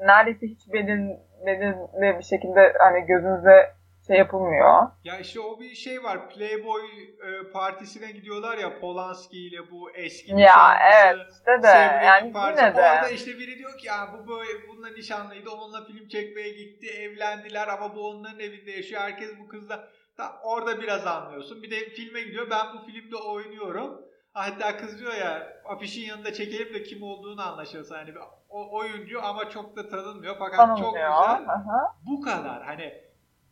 [0.00, 3.74] neredeyse hiç belirli belirli bir şekilde hani gözünüze
[4.06, 4.82] şey yapılmıyor.
[5.04, 6.30] Ya işte o bir şey var.
[6.30, 6.82] Playboy
[7.26, 12.64] e, partisine gidiyorlar ya Polanski ile bu eski Ya evet işte de Sevgili yani partisi.
[12.64, 12.80] yine de.
[12.80, 15.50] Orada işte biri diyor ki ya bu böyle bununla nişanlıydı.
[15.50, 16.86] Onunla film çekmeye gitti.
[16.90, 19.00] Evlendiler ama bu onların evinde yaşıyor.
[19.00, 19.88] Herkes bu kızla.
[20.18, 21.62] Da, orada biraz anlıyorsun.
[21.62, 22.50] Bir de filme gidiyor.
[22.50, 24.00] Ben bu filmde oynuyorum.
[24.32, 27.94] Hatta kız diyor ya afişin yanında çekelim de kim olduğunu anlaşılsın.
[27.94, 28.10] Hani
[28.48, 30.36] o oyuncu ama çok da tanınmıyor.
[30.38, 30.92] Fakat çok Tanınmıyor.
[31.10, 31.48] güzel.
[31.54, 31.96] Aha.
[32.06, 32.62] Bu kadar.
[32.62, 32.94] Hani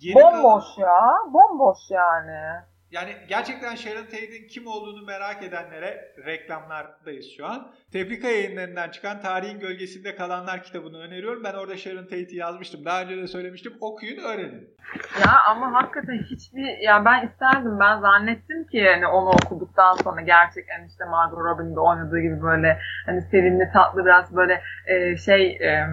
[0.01, 1.33] geri Bomboş kalan- ya.
[1.33, 2.64] Bomboş yani.
[2.91, 7.72] Yani gerçekten Sharon Tate'in kim olduğunu merak edenlere reklamlardayız şu an.
[7.93, 11.45] Tefrika yayınlarından çıkan Tarihin Gölgesinde Kalanlar kitabını öneriyorum.
[11.45, 12.84] Ben orada Sharon Tate'i yazmıştım.
[12.84, 13.72] Daha önce de söylemiştim.
[13.80, 14.76] Okuyun, öğrenin.
[15.20, 20.86] Ya ama hakikaten hiçbir ya ben isterdim ben zannettim ki yani onu okuduktan sonra gerçekten
[20.89, 25.86] işte Margot Robbie'nin oynadığı gibi böyle hani sevimli tatlı biraz böyle e, şey e,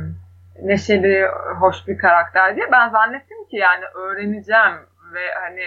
[0.62, 1.28] neşeli
[1.60, 4.76] hoş bir karakter diye ben zannettim ki yani öğreneceğim
[5.16, 5.62] ve hani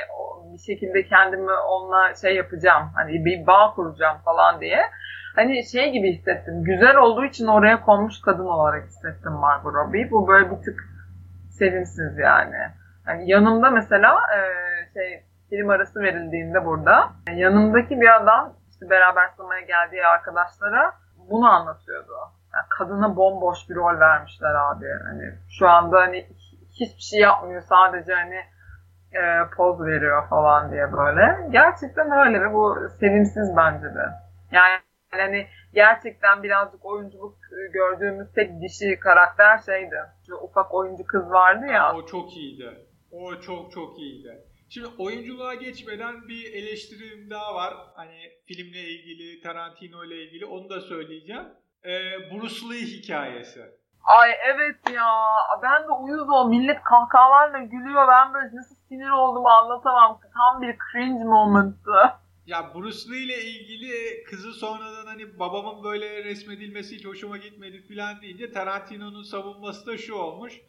[0.52, 4.80] bir şekilde kendimi onunla şey yapacağım hani bir bağ kuracağım falan diye
[5.36, 10.28] hani şey gibi hissettim güzel olduğu için oraya konmuş kadın olarak hissettim Margot Robbie bu
[10.28, 10.80] böyle bir tık
[11.50, 12.56] sevimsiz yani.
[13.06, 14.40] Yani yanımda mesela e,
[14.94, 20.92] şey film arası verildiğinde burada yanımdaki bir adam işte beraber sinemaya geldiği arkadaşlara
[21.30, 22.12] bunu anlatıyordu.
[22.54, 24.86] Yani kadına bomboş bir rol vermişler abi.
[25.04, 26.26] Hani şu anda hani
[26.70, 28.40] hiçbir şey yapmıyor sadece hani
[29.12, 31.50] e, poz veriyor falan diye böyle.
[31.50, 34.04] Gerçekten öyle ve bu sevimsiz bence de.
[34.52, 34.78] Yani
[35.10, 37.38] hani gerçekten birazcık oyunculuk
[37.72, 39.96] gördüğümüz tek dişi karakter şeydi.
[40.26, 41.94] Şu ufak oyuncu kız vardı ya.
[41.96, 42.70] O çok iyiydi.
[43.10, 44.44] O çok çok iyiydi.
[44.70, 47.74] Şimdi oyunculuğa geçmeden bir eleştirim daha var.
[47.94, 51.44] Hani filmle ilgili, Tarantino ile ilgili onu da söyleyeceğim.
[51.84, 51.90] Ee,
[52.30, 53.60] Bruce Lee hikayesi.
[54.04, 55.08] Ay evet ya.
[55.62, 56.48] Ben de uyuz ol.
[56.48, 58.08] Millet kahkahalarla gülüyor.
[58.08, 60.20] Ben böyle nasıl sinir olduğumu anlatamam.
[60.34, 61.90] Tam bir cringe momenttı.
[62.46, 68.22] Ya Bruce Lee ile ilgili kızı sonradan hani babamın böyle resmedilmesi hiç hoşuma gitmedi filan
[68.22, 70.60] deyince Tarantino'nun savunması da şu olmuş.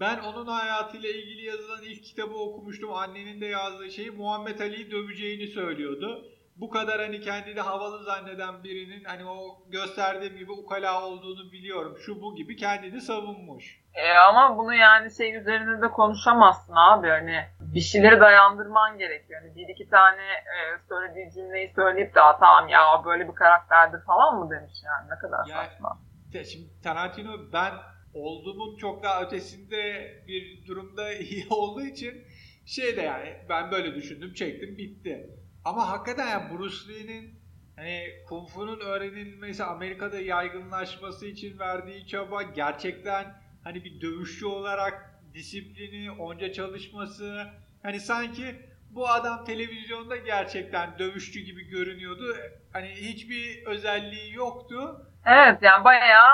[0.00, 2.92] Ben onun hayatıyla ilgili yazılan ilk kitabı okumuştum.
[2.92, 6.24] Annenin de yazdığı şeyi Muhammed Ali'yi döveceğini söylüyordu.
[6.56, 11.96] Bu kadar hani kendini havalı zanneden birinin hani o gösterdiğim gibi ukala olduğunu biliyorum.
[12.06, 13.80] Şu bu gibi kendini savunmuş.
[13.94, 17.08] E, ama bunu yani şey üzerine de konuşamazsın abi.
[17.08, 17.44] Hani
[17.76, 19.40] bir şeyleri dayandırman gerekiyor.
[19.42, 20.58] Hani bir iki tane e,
[20.88, 25.10] söylediği cümleyi söyleyip de "Aa, tamam ya böyle bir karakterdir falan mı demiş yani.
[25.10, 25.98] Ne kadar Ya- saçma.
[26.32, 27.72] Te- Şimdi Tarantino ben
[28.14, 32.24] olduğumun çok daha ötesinde bir durumda iyi olduğu için
[32.66, 35.30] şey de yani ben böyle düşündüm çektim bitti.
[35.64, 37.40] Ama hakikaten yani Bruce Lee'nin
[37.76, 46.10] hani Kung Fu'nun öğrenilmesi Amerika'da yaygınlaşması için verdiği çaba gerçekten hani bir dövüşçü olarak disiplini,
[46.10, 47.46] onca çalışması
[47.86, 48.56] hani sanki
[48.90, 52.36] bu adam televizyonda gerçekten dövüşçü gibi görünüyordu.
[52.72, 55.06] Hani hiçbir özelliği yoktu.
[55.26, 56.30] Evet yani bayağı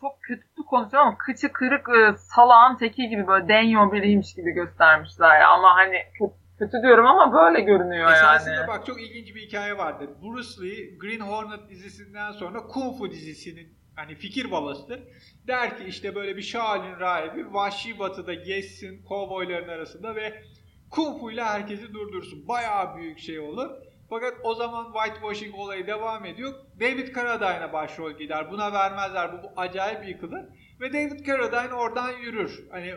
[0.00, 5.40] çok kötü konuşuyor ama kıçı kırık e, salağın teki gibi böyle denyo biriymiş gibi göstermişler
[5.40, 5.48] ya.
[5.48, 8.68] Ama hani kötü, kötü diyorum ama böyle görünüyor Esasında yani.
[8.68, 10.10] bak çok ilginç bir hikaye vardır.
[10.22, 15.00] Bruce Lee Green Hornet dizisinden sonra Kung Fu dizisinin hani fikir babasıdır.
[15.46, 20.42] Der ki işte böyle bir Shaolin rahibi Vahşi Batı'da gezsin kovboyların arasında ve
[20.90, 22.48] Kung Fu ile herkesi durdursun.
[22.48, 23.70] Bayağı büyük şey olur.
[24.10, 26.52] Fakat o zaman whitewashing olayı devam ediyor.
[26.80, 28.50] David Carradine'a başrol gider.
[28.50, 29.32] Buna vermezler.
[29.32, 30.44] Bu, bu acayip yıkılır.
[30.80, 32.68] Ve David Carradine oradan yürür.
[32.70, 32.94] Hani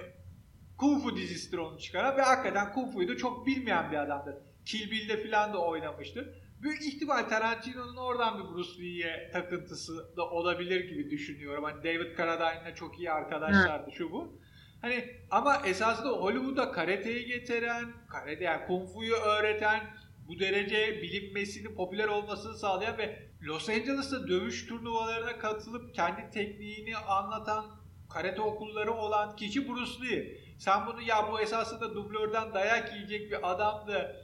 [0.84, 4.36] Kung Fu dizisidir onu çıkaran ve hakikaten Kung Fu'yu da çok bilmeyen bir adamdır.
[4.66, 6.28] Kill Bill'de falan da oynamıştır.
[6.62, 11.64] Büyük ihtimal Tarantino'nun oradan bir Bruce Lee'ye takıntısı da olabilir gibi düşünüyorum.
[11.64, 14.40] Hani David Carradine'la çok iyi arkadaşlardı şu bu.
[14.82, 19.80] Hani ama esasında Hollywood'a karateyi getiren, karate yani Kung Fu'yu öğreten,
[20.28, 27.66] bu derece bilinmesini, popüler olmasını sağlayan ve Los Angeles'ta dövüş turnuvalarına katılıp kendi tekniğini anlatan
[28.10, 30.43] karate okulları olan kişi Bruce Lee.
[30.58, 34.16] Sen bunu ya bu esasında dublörden dayak yiyecek bir adamdı.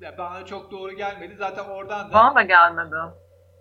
[0.00, 1.34] Ya bana çok doğru gelmedi.
[1.38, 2.96] Zaten oradan da Bana da gelmedi.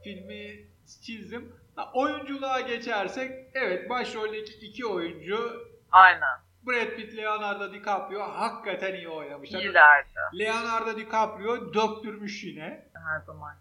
[0.04, 0.68] filmi
[1.02, 1.56] çizdim.
[1.76, 6.40] Ha, oyunculuğa geçersek evet başroldeki iki oyuncu Aynen.
[6.68, 9.60] Brad Pitt, Leonardo DiCaprio hakikaten iyi oynamışlar.
[9.60, 10.10] İyilerdi.
[10.40, 12.90] Leonardo DiCaprio döktürmüş yine.
[12.94, 13.60] Her zamanki.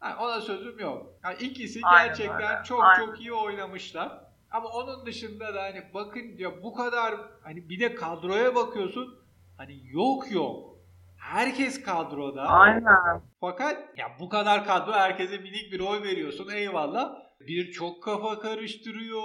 [0.00, 1.06] Ha, ona sözüm yok.
[1.24, 2.64] Yani ikisi Aynen gerçekten öyle.
[2.64, 3.06] çok Aynen.
[3.06, 4.12] çok iyi oynamışlar.
[4.54, 9.18] Ama onun dışında da hani bakınca bu kadar hani bir de kadroya bakıyorsun
[9.56, 10.78] hani yok yok.
[11.18, 12.42] Herkes kadroda.
[12.42, 13.22] Aynen.
[13.40, 17.16] Fakat ya bu kadar kadro herkese minik bir oy veriyorsun eyvallah.
[17.40, 19.22] Bir çok kafa karıştırıyor.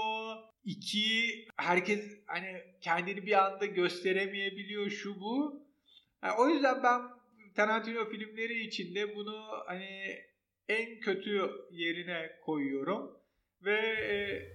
[0.63, 5.63] iki herkes hani kendini bir anda gösteremeyebiliyor şu bu.
[6.23, 7.01] Yani o yüzden ben
[7.55, 10.15] Tarantino filmleri içinde bunu hani
[10.67, 13.18] en kötü yerine koyuyorum.
[13.65, 14.49] Ve e,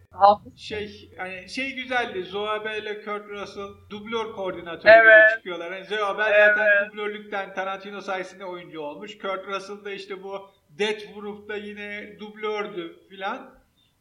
[0.56, 2.22] şey hani şey güzeldi.
[2.22, 5.28] Zoe Bell ile Kurt Russell dublör koordinatörü evet.
[5.28, 5.72] gibi çıkıyorlar.
[5.72, 6.56] Yani Zoe Bell evet.
[6.56, 9.18] zaten dublörlükten Tarantino sayesinde oyuncu olmuş.
[9.18, 13.54] Kurt Russell da işte bu Death Proof'ta yine dublördü filan.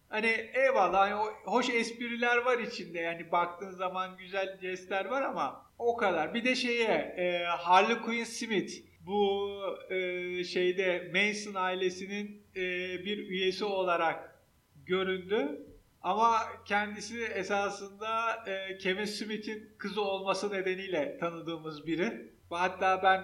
[0.09, 5.97] Hani eyvallah hani hoş espriler var içinde yani baktığın zaman güzel jestler var ama o
[5.97, 6.33] kadar.
[6.33, 6.87] Bir de şeye
[7.17, 8.73] e, Harley Quinn Smith
[9.05, 9.49] bu
[9.89, 12.61] e, şeyde Manson ailesinin e,
[13.05, 14.32] bir üyesi olarak
[14.85, 15.59] göründü.
[16.01, 18.07] Ama kendisi esasında
[18.47, 22.33] e, Kevin Smith'in kızı olması nedeniyle tanıdığımız biri.
[22.49, 23.23] Hatta ben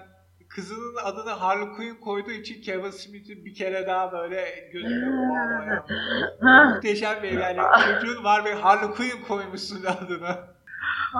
[0.50, 5.06] kızının adını Harley Quinn koyduğu için Kevin Smith'i bir kere daha böyle gözümde
[6.42, 10.38] muhteşem bir yani çocuğun var ve Harley Quinn koymuşsun adını.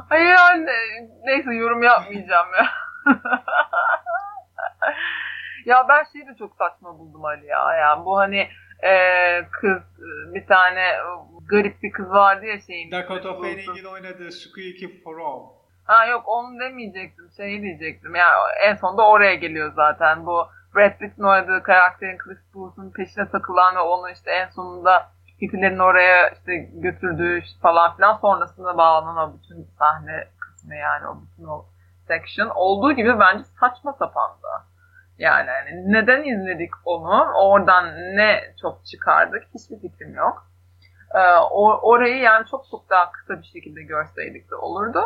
[0.10, 0.72] Hayır anne.
[1.24, 2.70] Neyse yorum yapmayacağım ya.
[5.66, 7.74] ya ben şeyi de çok saçma buldum Ali ya.
[7.74, 8.50] Yani bu hani
[8.84, 8.92] e,
[9.52, 9.82] kız
[10.34, 10.86] bir tane
[11.50, 12.92] garip bir kız vardı ya şeyin.
[12.92, 15.44] Dakota Fanning'in oynadığı Squeaky From.
[15.84, 17.30] Ha yok onu demeyecektim.
[17.38, 18.16] Şey diyecektim.
[18.16, 20.26] Yani en sonunda oraya geliyor zaten.
[20.26, 25.12] Bu Brad Pitt'in oynadığı karakterin Chris Booth'un peşine takılan ve onu işte en sonunda
[25.42, 31.44] Hitler'in oraya işte götürdüğü falan filan sonrasında bağlanan o bütün sahne kısmı yani o bütün
[31.48, 31.66] o
[32.08, 34.48] section olduğu gibi bence saçma sapandı.
[35.20, 37.32] Yani hani neden izledik onu?
[37.36, 39.44] Oradan ne çok çıkardık?
[39.54, 40.48] Hiçbir fikrim yok.
[41.16, 41.20] Ee,
[41.82, 45.02] orayı yani çok çok daha kısa bir şekilde görseydik de olurdu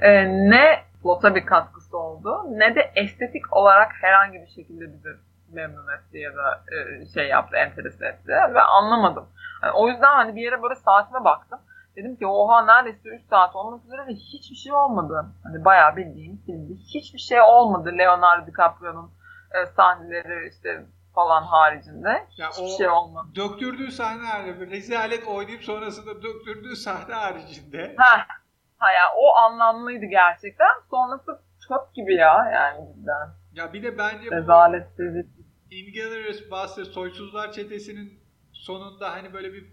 [0.00, 5.08] e, ne plota bir katkısı oldu ne de estetik olarak herhangi bir şekilde bizi
[5.52, 9.26] memnun etti ya da e, şey yaptı, enterese etti ve anlamadım.
[9.62, 11.58] Yani o yüzden hani bir yere böyle saatime baktım.
[11.96, 15.26] Dedim ki oha neredeyse 3 saat olmak üzere ve hiçbir şey olmadı.
[15.44, 19.10] Hani bayağı bildiğin filmde hiçbir şey olmadı Leonardo DiCaprio'nun
[19.54, 22.26] e, sahneleri işte falan haricinde.
[22.36, 23.28] Ya hiçbir şey olmadı.
[23.34, 27.94] Döktürdüğü sahne rezalet oynayıp sonrasında döktürdüğü sahne haricinde.
[27.98, 28.26] Ha
[28.84, 30.68] Ha yani o anlamlıydı gerçekten.
[30.90, 33.34] Sonrası çöp gibi ya yani cidden.
[33.54, 35.26] Ya bir de bence Rezaletsizlik.
[35.70, 38.20] Inglourious Basterds Soysuzlar Çetesi'nin
[38.52, 39.72] sonunda hani böyle bir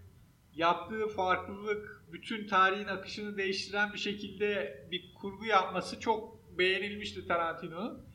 [0.52, 8.06] yaptığı farklılık bütün tarihin akışını değiştiren bir şekilde bir kurgu yapması çok beğenilmişti Tarantino'nun.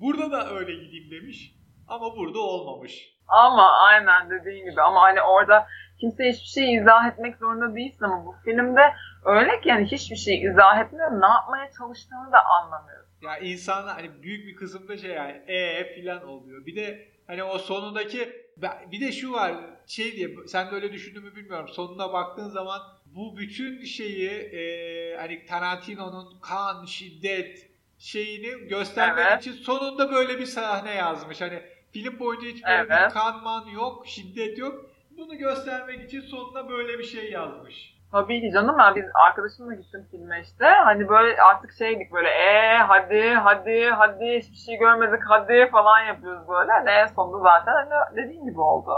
[0.00, 1.54] Burada da öyle gideyim demiş
[1.88, 3.14] ama burada olmamış.
[3.28, 5.66] Ama aynen dediğin gibi ama hani orada
[6.00, 8.80] kimse hiçbir şey izah etmek zorunda değilsin ama bu filmde
[9.24, 11.10] öyle ki yani hiçbir şey izah etmiyor.
[11.20, 13.14] Ne yapmaya çalıştığını da anlamıyorsun.
[13.22, 16.66] Ya insanlar hani büyük bir kısımda şey yani e filan oluyor.
[16.66, 18.44] Bir de hani o sonundaki
[18.92, 19.54] bir de şu var
[19.86, 21.68] şey diye sen de öyle düşündün mü bilmiyorum.
[21.68, 29.40] Sonuna baktığın zaman bu bütün şeyi e, hani Tarantino'nun kan, şiddet şeyini göstermek evet.
[29.40, 31.40] için sonunda böyle bir sahne yazmış.
[31.40, 33.08] Hani film boyunca hiç böyle evet.
[33.08, 34.90] bir kan man yok, şiddet yok.
[35.18, 37.94] Bunu göstermek için sonuna böyle bir şey yazmış.
[38.14, 40.64] Tabii ki canım ben biz arkadaşımla gittim filme işte.
[40.64, 46.48] Hani böyle artık şeydik böyle ee hadi hadi hadi hiçbir şey görmedik hadi falan yapıyoruz
[46.48, 46.72] böyle.
[46.72, 48.90] Hani en sonunda zaten hani dediğim gibi oldu.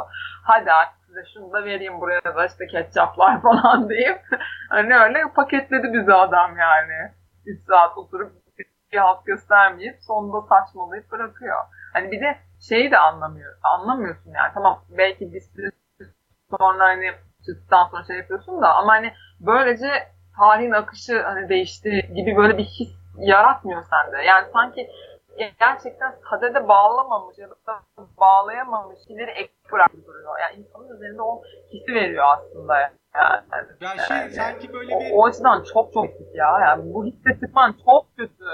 [0.43, 4.21] Hadi artık size şunu da vereyim buraya da işte ketçaplar falan deyip
[4.69, 7.13] hani öyle paketledi bizi adam yani.
[7.47, 8.46] 3 saat oturup
[8.97, 11.57] bir halt göstermeyip sonunda saçmalayıp bırakıyor.
[11.93, 12.39] Hani bir de
[12.69, 13.55] şeyi de anlamıyor.
[13.63, 14.51] Anlamıyorsun yani.
[14.55, 15.71] Tamam belki bir süre
[16.51, 17.13] sonra hani
[17.47, 19.89] çıktıktan sonra şey yapıyorsun da ama hani böylece
[20.39, 24.23] tarihin akışı hani değişti gibi böyle bir his yaratmıyor sende.
[24.23, 24.91] Yani sanki
[25.61, 27.83] gerçekten sadede bağlamamış ya da
[28.21, 30.39] bağlayamamış şeyleri ek bırakıp duruyor.
[30.41, 31.43] Yani insanın üzerinde o
[31.73, 32.81] hissi veriyor aslında.
[32.81, 32.91] Yani.
[33.81, 35.13] Ya şey yani, sanki böyle bir...
[35.13, 36.59] O, o açıdan çok çok kötü ya.
[36.61, 38.45] Yani bu hisse çıkman çok kötü.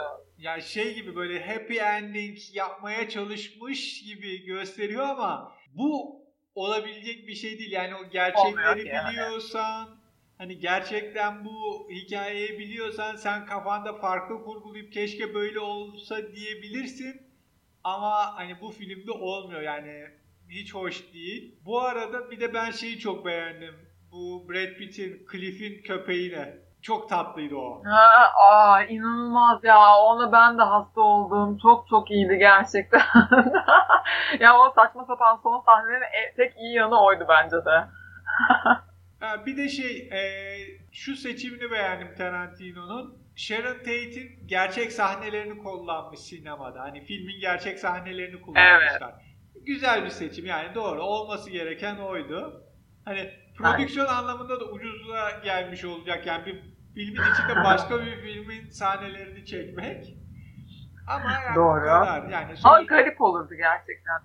[0.43, 6.23] Ya şey gibi böyle happy ending yapmaya çalışmış gibi gösteriyor ama bu
[6.55, 7.73] olabilecek bir şey değil.
[7.73, 9.11] Yani o gerçekleri yani.
[9.11, 9.99] biliyorsan
[10.39, 17.23] hani gerçekten bu hikayeyi biliyorsan sen kafanda farklı kurgulayıp keşke böyle olsa diyebilirsin.
[17.85, 20.07] Ama hani bu filmde olmuyor yani
[20.49, 21.55] hiç hoş değil.
[21.65, 23.75] Bu arada bir de ben şeyi çok beğendim.
[24.13, 26.62] Bu Brad Pitt'in Cliff'in köpeğine.
[26.83, 27.83] Çok tatlıydı o.
[27.85, 29.97] Ha, aa, inanılmaz ya.
[29.99, 31.59] Ona ben de hasta oldum.
[31.59, 33.03] Çok çok iyiydi gerçekten.
[34.41, 37.85] ya o saçma sapan son sahnelerin e, tek iyi yanı oydu bence de.
[39.21, 40.23] ha, bir de şey, e,
[40.93, 43.23] şu seçimini beğendim Tarantino'nun.
[43.37, 46.81] Sharon Tate'in gerçek sahnelerini kullanmış sinemada.
[46.81, 49.15] Hani filmin gerçek sahnelerini kullanmışlar.
[49.15, 49.67] Evet.
[49.67, 51.03] Güzel bir seçim yani doğru.
[51.03, 52.65] Olması gereken oydu.
[53.05, 56.27] Hani prodüksiyon anlamında da ucuza gelmiş olacak.
[56.27, 60.17] Yani bir filmin içinde başka bir filmin sahnelerini çekmek.
[61.07, 61.81] Ama yani Doğru.
[61.81, 62.29] kadar.
[62.29, 64.21] Yani Ama garip olurdu gerçekten.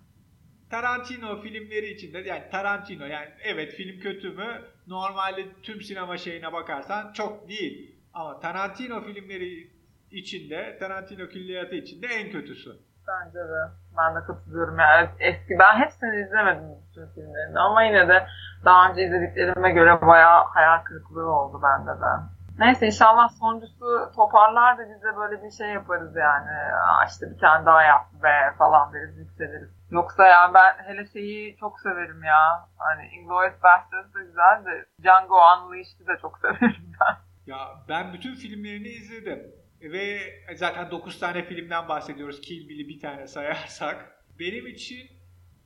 [0.70, 4.62] Tarantino filmleri içinde yani Tarantino yani evet film kötü mü?
[4.88, 7.96] Normalde tüm sinema şeyine bakarsan çok değil.
[8.14, 9.72] Ama Tarantino filmleri
[10.12, 12.72] içinde, Tarantino külliyatı içinde en kötüsü.
[13.08, 13.72] Bence de.
[13.98, 14.80] Ben de katılıyorum.
[14.80, 18.28] Yani eski ben hepsini izlemedim bütün filmlerini ama yine de
[18.66, 22.37] daha önce izlediklerime göre bayağı hayal kırıklığı oldu bende de.
[22.60, 26.50] Neyse inşallah sonuncusu toparlar da biz de böyle bir şey yaparız yani.
[26.88, 29.70] Aa, işte bir tane daha yap be falan deriz yükseliriz.
[29.92, 32.70] Yoksa ya ben hele şeyi çok severim ya.
[32.78, 37.16] Hani Inglourious Basterds da güzel de Django Unleashed'i de çok severim ben.
[37.46, 37.58] Ya
[37.90, 39.40] ben bütün filmlerini izledim.
[39.82, 40.20] Ve
[40.56, 42.42] zaten 9 tane filmden bahsediyoruz.
[42.42, 44.24] Kill Bill'i bir tane sayarsak.
[44.40, 45.08] Benim için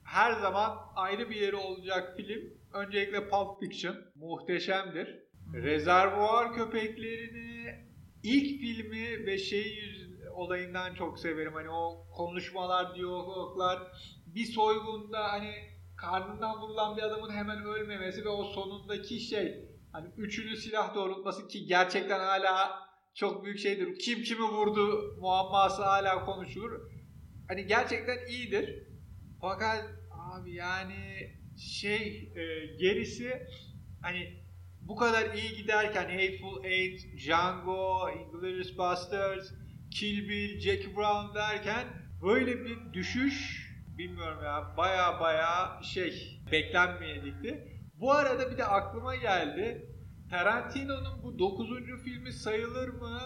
[0.06, 2.42] her zaman ayrı bir yeri olacak film.
[2.74, 3.96] Öncelikle Pulp Fiction.
[4.16, 5.20] Muhteşemdir.
[5.54, 7.76] Rezervuar köpeklerini
[8.24, 9.80] ilk filmi ve şey
[10.34, 11.54] olayından çok severim.
[11.54, 13.80] Hani o konuşmalar, diyaloglar
[14.26, 15.54] bir soygunda hani
[15.98, 21.66] karnından vurulan bir adamın hemen ölmemesi ve o sonundaki şey hani üçünü silah doğrultması ki
[21.66, 22.80] gerçekten hala
[23.16, 24.00] çok büyük şeydir.
[24.00, 26.82] Kim kimi vurdu muamması hala konuşulur.
[27.48, 28.88] Hani gerçekten iyidir.
[29.42, 33.48] Fakat abi yani şey e, gerisi
[34.02, 34.41] hani
[34.92, 39.54] bu kadar iyi giderken Hateful Eight, Django, Inglourious Basterds,
[39.92, 41.88] Kill Bill, Jackie Brown derken
[42.22, 43.68] böyle bir düşüş
[43.98, 47.68] bilmiyorum ya baya baya şey beklenmeyedikti.
[48.00, 49.86] Bu arada bir de aklıma geldi.
[50.30, 51.70] Tarantino'nun bu 9.
[52.04, 53.20] filmi sayılır mı?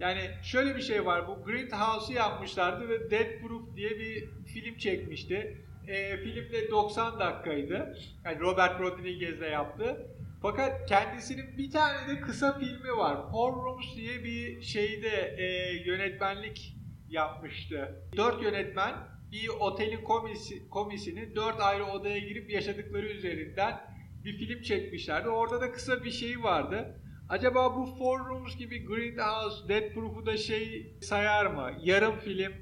[0.00, 1.28] Yani şöyle bir şey var.
[1.28, 5.64] Bu Grindhouse'u yapmışlardı ve Dead Proof diye bir film çekmişti.
[5.88, 7.96] E, film de 90 dakikaydı.
[8.24, 10.17] Yani Robert Rodriguez yaptı.
[10.42, 13.30] Fakat kendisinin bir tane de kısa filmi var.
[13.30, 16.76] Four Rooms diye bir şeyde e, yönetmenlik
[17.08, 18.02] yapmıştı.
[18.16, 18.94] Dört yönetmen
[19.32, 23.80] bir otelin komisi, komisini dört ayrı odaya girip yaşadıkları üzerinden
[24.24, 25.28] bir film çekmişlerdi.
[25.28, 27.00] Orada da kısa bir şey vardı.
[27.28, 31.72] Acaba bu Four Rooms gibi Grindhouse, Dead Proof'u da şey sayar mı?
[31.82, 32.52] Yarım film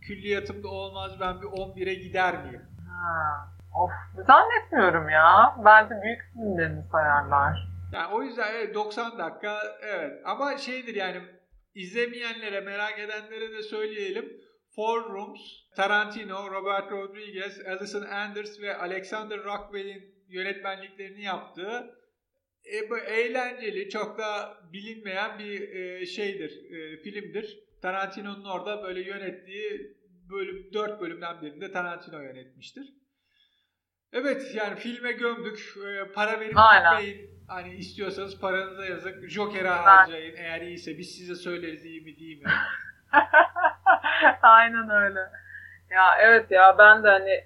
[0.00, 2.62] külliyatımda olmaz ben bir 11'e gider miyim?
[2.88, 3.59] Ha.
[3.74, 3.90] Of
[4.26, 5.56] zannetmiyorum ya.
[5.64, 7.68] Bence büyük filmlerini sayarlar.
[7.92, 11.22] Yani o yüzden evet, 90 dakika evet ama şeydir yani
[11.74, 14.40] izlemeyenlere merak edenlere de söyleyelim.
[14.76, 15.40] Four Rooms,
[15.76, 22.00] Tarantino, Robert Rodriguez, Alison Anders ve Alexander Rockwell'in yönetmenliklerini yaptığı
[22.64, 27.58] e, bu eğlenceli, çok da bilinmeyen bir e, şeydir, e, filmdir.
[27.82, 29.96] Tarantino'nun orada böyle yönettiği
[30.30, 32.99] bölüm, dört bölümden birinde Tarantino yönetmiştir.
[34.12, 35.74] Evet yani filme gömdük.
[35.76, 37.30] E, para verip gitmeyin.
[37.48, 39.28] Hani istiyorsanız paranıza yazın.
[39.28, 40.36] Joker'e harcayın.
[40.36, 42.50] Eğer iyiyse biz size söyleriz iyi mi değil mi?
[44.42, 45.20] Aynen öyle.
[45.90, 47.44] Ya evet ya ben de hani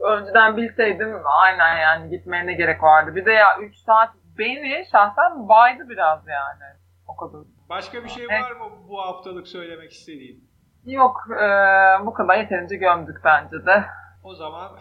[0.00, 3.14] önceden bilseydim aynen yani gitmeye ne gerek vardı.
[3.14, 6.74] Bir de ya 3 saat beni şahsen baydı biraz yani.
[7.08, 7.40] O kadar.
[7.68, 10.48] Başka bir şey var mı bu haftalık söylemek istediğin?
[10.84, 11.46] Yok e,
[12.06, 13.84] bu kadar yeterince gömdük bence de.
[14.24, 14.78] O zaman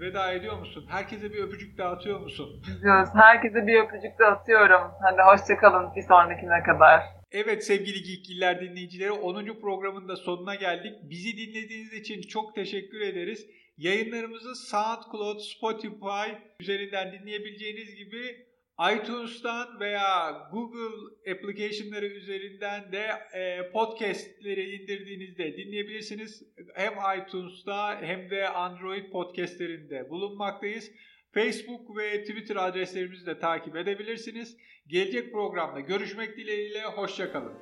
[0.00, 0.86] veda ediyor musun?
[0.88, 2.62] Herkese bir öpücük dağıtıyor musun?
[2.82, 3.08] Diyoruz.
[3.14, 4.90] Herkese bir öpücük dağıtıyorum.
[5.02, 7.00] Hadi hoşçakalın bir sonrakine kadar.
[7.32, 9.60] Evet sevgili Geekgiller dinleyicileri 10.
[9.60, 10.92] programın da sonuna geldik.
[11.02, 13.46] Bizi dinlediğiniz için çok teşekkür ederiz.
[13.78, 16.30] Yayınlarımızı SoundCloud, Spotify
[16.60, 18.46] üzerinden dinleyebileceğiniz gibi
[18.80, 26.42] iTunes'tan veya Google application'ları üzerinden de e, podcast'leri indirdiğinizde dinleyebilirsiniz.
[26.74, 30.90] Hem iTunes'ta hem de Android podcast'lerinde bulunmaktayız.
[31.34, 34.56] Facebook ve Twitter adreslerimizi de takip edebilirsiniz.
[34.86, 37.52] Gelecek programda görüşmek dileğiyle, hoşçakalın.